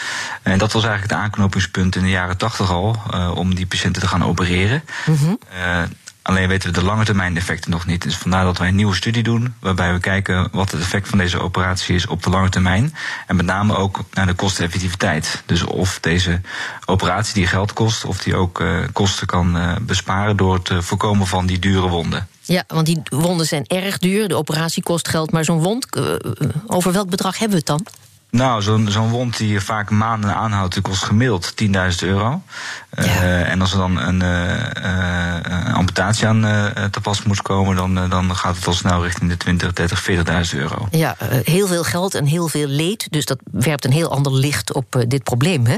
En 0.42 0.58
dat 0.58 0.72
was 0.72 0.84
eigenlijk 0.84 1.14
het 1.14 1.22
aanknopingspunt 1.22 1.96
in 1.96 2.04
de 2.04 2.10
jaren 2.10 2.38
80 2.38 2.72
al. 2.72 2.96
om 3.36 3.56
die 3.56 3.66
patiënten 3.66 4.02
te 4.02 4.08
gaan 4.08 4.24
opereren. 4.24 4.84
Mm 5.06 5.16
-hmm. 5.16 5.38
Alleen 6.22 6.48
weten 6.48 6.74
we 6.74 6.80
de 6.80 6.86
lange 6.86 7.06
termijn 7.06 7.38
effecten 7.38 7.72
nog 7.72 7.86
niet. 7.86 8.02
Dus 8.02 8.16
vandaar 8.16 8.44
dat 8.44 8.58
wij 8.58 8.68
een 8.68 8.76
nieuwe 8.76 8.96
studie 8.96 9.24
doen. 9.24 9.54
Waarbij 9.60 9.94
we 9.94 10.00
kijken 10.00 10.48
wat 10.52 10.72
het 10.72 10.82
effect 10.82 11.10
van 11.10 11.18
deze 11.18 11.40
operatie 11.40 11.96
is 11.96 12.08
op 12.08 12.24
de 12.24 12.30
lange 12.30 12.50
termijn. 12.50 12.96
En 13.28 13.36
met 13.36 13.46
name 13.46 13.76
ook 13.76 14.00
naar 14.14 14.28
de 14.28 14.34
kosteneffectiviteit. 14.34 15.44
Dus 15.46 15.64
of 15.64 16.00
deze 16.00 16.42
operatie 16.86 17.34
die 17.34 17.48
geld 17.48 17.74
kost, 17.74 18.06
of 18.06 18.18
die 18.18 18.36
ook 18.36 18.64
kosten 18.94 19.28
kan 19.28 19.78
besparen 19.82 20.38
door 20.38 20.54
het 20.54 20.72
voorkomen 20.86 21.28
van 21.28 21.46
die 21.46 21.60
dure 21.60 21.88
wonden. 21.88 22.28
Ja, 22.46 22.64
want 22.68 22.86
die 22.86 23.02
wonden 23.10 23.46
zijn 23.46 23.66
erg 23.68 23.98
duur. 23.98 24.28
De 24.28 24.36
operatie 24.36 24.84
kost 24.84 25.08
geld. 25.08 25.32
Maar 25.32 25.44
zo'n 25.44 25.62
wond, 25.62 25.98
uh, 25.98 26.14
over 26.68 26.92
welk 26.92 27.10
bedrag 27.10 27.38
hebben 27.38 27.58
we 27.60 27.64
het 27.68 27.84
dan? 27.84 27.86
Nou, 28.30 28.62
zo'n 28.62 28.92
zo'n 28.92 29.10
wond 29.10 29.38
die 29.38 29.48
je 29.48 29.62
vaak 29.62 29.90
maanden 29.90 30.36
aanhoudt, 30.36 30.74
die 30.74 30.82
kost 30.82 31.04
gemiddeld 31.04 31.54
10.000 31.64 31.70
euro. 32.00 32.42
Ja. 32.96 33.04
Uh, 33.04 33.50
en 33.50 33.62
als 33.62 33.72
er 33.72 33.78
dan 33.78 33.98
een, 33.98 34.22
uh, 34.22 35.76
amputatie 35.76 36.28
aan 36.28 36.42
te 36.92 37.02
pas 37.02 37.24
moet 37.24 37.42
komen, 37.42 37.76
dan, 37.76 38.10
dan 38.10 38.36
gaat 38.36 38.56
het 38.56 38.68
al 38.68 38.74
snel 38.74 39.04
richting 39.04 39.30
de 39.30 39.38
20, 39.38 39.74
30, 39.74 40.10
40.000 40.54 40.60
euro. 40.60 40.88
Ja, 40.92 41.16
heel 41.44 41.68
veel 41.68 41.84
geld 41.84 42.16
en 42.16 42.26
heel 42.26 42.48
veel 42.48 42.68
leed. 42.68 43.08
Dus 43.10 43.26
dat 43.26 43.40
werpt 43.52 43.86
een 43.86 43.92
heel 43.92 44.12
ander 44.12 44.34
licht 44.34 44.74
op 44.74 45.06
dit 45.08 45.24
probleem, 45.24 45.66
hè? 45.66 45.78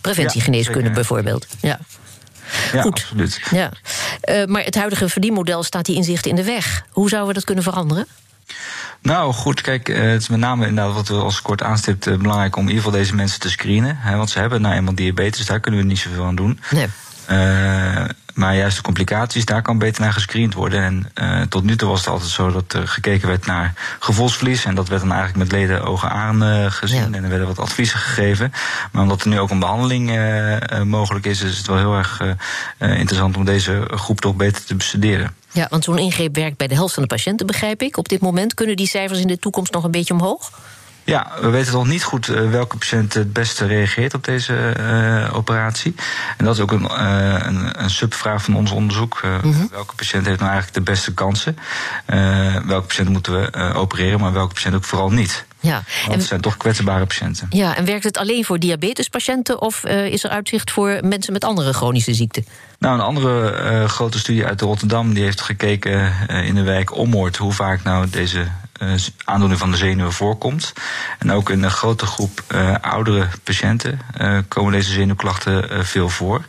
Preventiegeneeskunde 0.00 0.88
ja, 0.88 0.94
bijvoorbeeld. 0.94 1.46
Ja. 1.60 1.78
Ja, 2.72 2.82
Goed. 2.82 2.92
absoluut. 2.92 3.40
Ja. 3.50 3.70
Uh, 4.28 4.44
maar 4.44 4.64
het 4.64 4.74
huidige 4.74 5.08
verdienmodel 5.08 5.62
staat 5.62 5.84
die 5.84 5.96
inzicht 5.96 6.26
in 6.26 6.36
de 6.36 6.44
weg. 6.44 6.84
Hoe 6.90 7.08
zouden 7.08 7.28
we 7.28 7.34
dat 7.34 7.44
kunnen 7.44 7.64
veranderen? 7.64 8.06
Nou 9.02 9.32
goed, 9.32 9.60
kijk, 9.60 9.88
eh, 9.88 10.02
het 10.02 10.20
is 10.20 10.28
met 10.28 10.38
name 10.38 10.66
inderdaad 10.66 10.94
wat 10.94 11.08
we 11.08 11.14
als 11.14 11.42
kort 11.42 11.62
aanstipt 11.62 12.06
uh, 12.06 12.16
belangrijk 12.16 12.56
om 12.56 12.62
in 12.62 12.68
ieder 12.68 12.84
geval 12.84 12.98
deze 12.98 13.14
mensen 13.14 13.40
te 13.40 13.50
screenen. 13.50 13.96
Hè, 13.98 14.16
want 14.16 14.30
ze 14.30 14.38
hebben 14.38 14.60
nou 14.60 14.74
eenmaal 14.74 14.94
diabetes, 14.94 15.46
daar 15.46 15.60
kunnen 15.60 15.80
we 15.80 15.86
niet 15.86 15.98
zoveel 15.98 16.24
aan 16.24 16.34
doen. 16.34 16.60
Nee. 16.70 16.86
Uh, 17.30 18.04
maar 18.34 18.56
juist 18.56 18.76
de 18.76 18.82
complicaties, 18.82 19.44
daar 19.44 19.62
kan 19.62 19.78
beter 19.78 20.02
naar 20.02 20.12
gescreend 20.12 20.54
worden. 20.54 20.82
En 20.82 21.10
uh, 21.14 21.42
tot 21.42 21.64
nu 21.64 21.76
toe 21.76 21.88
was 21.88 22.00
het 22.00 22.08
altijd 22.08 22.30
zo 22.30 22.52
dat 22.52 22.72
er 22.72 22.88
gekeken 22.88 23.28
werd 23.28 23.46
naar 23.46 23.72
gevoelsverlies. 23.98 24.64
En 24.64 24.74
dat 24.74 24.88
werd 24.88 25.00
dan 25.00 25.12
eigenlijk 25.12 25.38
met 25.38 25.52
leden 25.60 25.84
ogen 25.84 26.10
aan 26.10 26.42
uh, 26.42 26.70
gezien. 26.70 27.10
Ja. 27.10 27.16
En 27.16 27.22
er 27.22 27.28
werden 27.28 27.46
wat 27.46 27.58
adviezen 27.58 27.98
gegeven. 27.98 28.52
Maar 28.92 29.02
omdat 29.02 29.22
er 29.22 29.28
nu 29.28 29.38
ook 29.38 29.50
een 29.50 29.58
behandeling 29.58 30.10
mogelijk 30.84 31.26
is, 31.26 31.40
is 31.40 31.56
het 31.58 31.66
wel 31.66 31.76
heel 31.76 31.96
erg 31.96 32.22
interessant 32.78 33.36
om 33.36 33.44
deze 33.44 33.88
groep 33.90 34.20
toch 34.20 34.34
beter 34.34 34.64
te 34.64 34.74
bestuderen. 34.74 35.34
Ja, 35.52 35.66
want 35.70 35.84
zo'n 35.84 35.98
ingreep 35.98 36.34
werkt 36.34 36.56
bij 36.56 36.66
de 36.66 36.74
helft 36.74 36.94
van 36.94 37.02
de 37.02 37.08
patiënten, 37.08 37.46
begrijp 37.46 37.82
ik. 37.82 37.96
Op 37.96 38.08
dit 38.08 38.20
moment 38.20 38.54
kunnen 38.54 38.76
die 38.76 38.86
cijfers 38.86 39.20
in 39.20 39.26
de 39.26 39.38
toekomst 39.38 39.72
nog 39.72 39.84
een 39.84 39.90
beetje 39.90 40.14
omhoog? 40.14 40.50
Ja, 41.06 41.32
we 41.40 41.48
weten 41.48 41.72
nog 41.72 41.86
niet 41.86 42.02
goed 42.02 42.28
uh, 42.28 42.50
welke 42.50 42.76
patiënt 42.76 43.14
het 43.14 43.32
beste 43.32 43.66
reageert 43.66 44.14
op 44.14 44.24
deze 44.24 44.74
uh, 44.80 45.36
operatie. 45.36 45.94
En 46.36 46.44
dat 46.44 46.54
is 46.54 46.60
ook 46.60 46.72
een, 46.72 46.82
uh, 46.82 47.36
een, 47.38 47.82
een, 47.82 47.90
subvraag 47.90 48.42
van 48.42 48.56
ons 48.56 48.70
onderzoek. 48.70 49.20
Mm 49.22 49.52
-hmm. 49.52 49.68
Welke 49.70 49.94
patiënt 49.94 50.26
heeft 50.26 50.40
nou 50.40 50.50
eigenlijk 50.50 50.84
de 50.84 50.92
beste 50.92 51.14
kansen? 51.14 51.58
welke 52.66 52.86
patiënt 52.86 53.08
moeten 53.08 53.32
we 53.32 53.74
opereren, 53.74 54.20
maar 54.20 54.32
welke 54.32 54.54
patiënt 54.54 54.74
ook 54.74 54.84
vooral 54.84 55.10
niet? 55.10 55.44
Ja, 55.60 55.82
Want 56.06 56.18
het 56.18 56.28
zijn 56.28 56.40
toch 56.40 56.56
kwetsbare 56.56 57.06
patiënten. 57.06 57.46
Ja, 57.50 57.76
en 57.76 57.84
werkt 57.84 58.04
het 58.04 58.18
alleen 58.18 58.44
voor 58.44 58.58
diabetespatiënten 58.58 59.60
of 59.60 59.84
is 59.84 60.24
er 60.24 60.30
uitzicht 60.30 60.70
voor 60.70 60.98
mensen 61.02 61.32
met 61.32 61.44
andere 61.44 61.72
chronische 61.72 62.14
ziekten? 62.14 62.46
Nou, 62.78 62.94
een 62.94 63.04
andere 63.04 63.88
grote 63.88 64.18
studie 64.18 64.46
uit 64.46 64.60
Rotterdam 64.60 65.14
die 65.14 65.22
heeft 65.22 65.40
gekeken 65.40 66.12
in 66.28 66.54
de 66.54 66.62
wijk 66.62 66.96
Ommoord 66.96 67.36
hoe 67.36 67.52
vaak 67.52 67.82
nou 67.82 68.10
deze 68.10 68.46
aandoening 69.24 69.60
van 69.60 69.70
de 69.70 69.76
zenuwen 69.76 70.12
voorkomt. 70.12 70.72
En 71.18 71.32
ook 71.32 71.50
in 71.50 71.62
een 71.62 71.70
grote 71.70 72.06
groep 72.06 72.42
uh, 72.48 72.74
oudere 72.80 73.28
patiënten 73.44 74.00
uh, 74.20 74.38
komen 74.48 74.72
deze 74.72 74.92
zenuwklachten 74.92 75.86
veel 75.86 76.08
voor. 76.08 76.44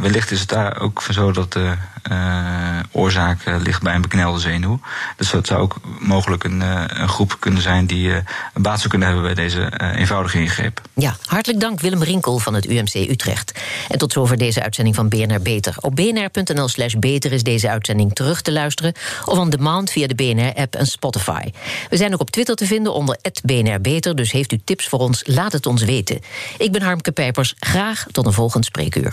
Wellicht 0.00 0.30
is 0.30 0.40
het 0.40 0.48
daar 0.48 0.80
ook 0.80 1.02
zo 1.10 1.32
dat 1.32 1.52
de 1.52 1.72
oorzaak 2.90 3.38
ligt 3.44 3.82
bij 3.82 3.94
een 3.94 4.00
beknelde 4.00 4.38
zenuw. 4.38 4.80
Dus 5.16 5.30
dat 5.30 5.46
zou 5.46 5.60
ook 5.60 5.76
mogelijk 5.98 6.44
een, 6.44 6.60
een 7.00 7.08
groep 7.08 7.36
kunnen 7.38 7.62
zijn 7.62 7.86
die 7.86 8.12
een 8.54 8.62
baat 8.62 8.78
zou 8.78 8.88
kunnen 8.88 9.08
hebben 9.08 9.24
bij 9.24 9.34
deze 9.34 9.80
eenvoudige 9.96 10.38
ingreep. 10.38 10.80
Ja, 10.94 11.16
hartelijk 11.24 11.60
dank 11.60 11.80
Willem 11.80 12.02
Rinkel 12.02 12.38
van 12.38 12.54
het 12.54 12.66
UMC 12.66 12.94
Utrecht. 12.94 13.60
En 13.88 13.98
tot 13.98 14.12
zover 14.12 14.36
deze 14.36 14.62
uitzending 14.62 14.96
van 14.96 15.08
BNR 15.08 15.40
Beter. 15.40 15.74
Op 15.80 15.96
bnr.nl 15.96 16.68
slash 16.68 16.94
beter 16.94 17.32
is 17.32 17.42
deze 17.42 17.70
uitzending 17.70 18.14
terug 18.14 18.42
te 18.42 18.52
luisteren... 18.52 18.92
of 19.24 19.38
on 19.38 19.50
demand 19.50 19.90
via 19.90 20.06
de 20.06 20.14
BNR-app 20.14 20.74
en 20.74 20.86
Spotify 20.86 21.04
Spotify. 21.16 21.50
We 21.90 21.96
zijn 21.96 22.12
ook 22.14 22.20
op 22.20 22.30
Twitter 22.30 22.54
te 22.54 22.66
vinden 22.66 22.94
onder 22.94 23.18
BNR 23.44 23.80
Beter, 23.80 24.16
dus 24.16 24.32
heeft 24.32 24.52
u 24.52 24.60
tips 24.64 24.88
voor 24.88 24.98
ons, 24.98 25.22
laat 25.26 25.52
het 25.52 25.66
ons 25.66 25.82
weten. 25.82 26.20
Ik 26.58 26.72
ben 26.72 26.82
Harmke 26.82 27.12
Pijpers, 27.12 27.54
graag 27.58 28.06
tot 28.12 28.26
een 28.26 28.32
volgend 28.32 28.64
spreekuur. 28.64 29.12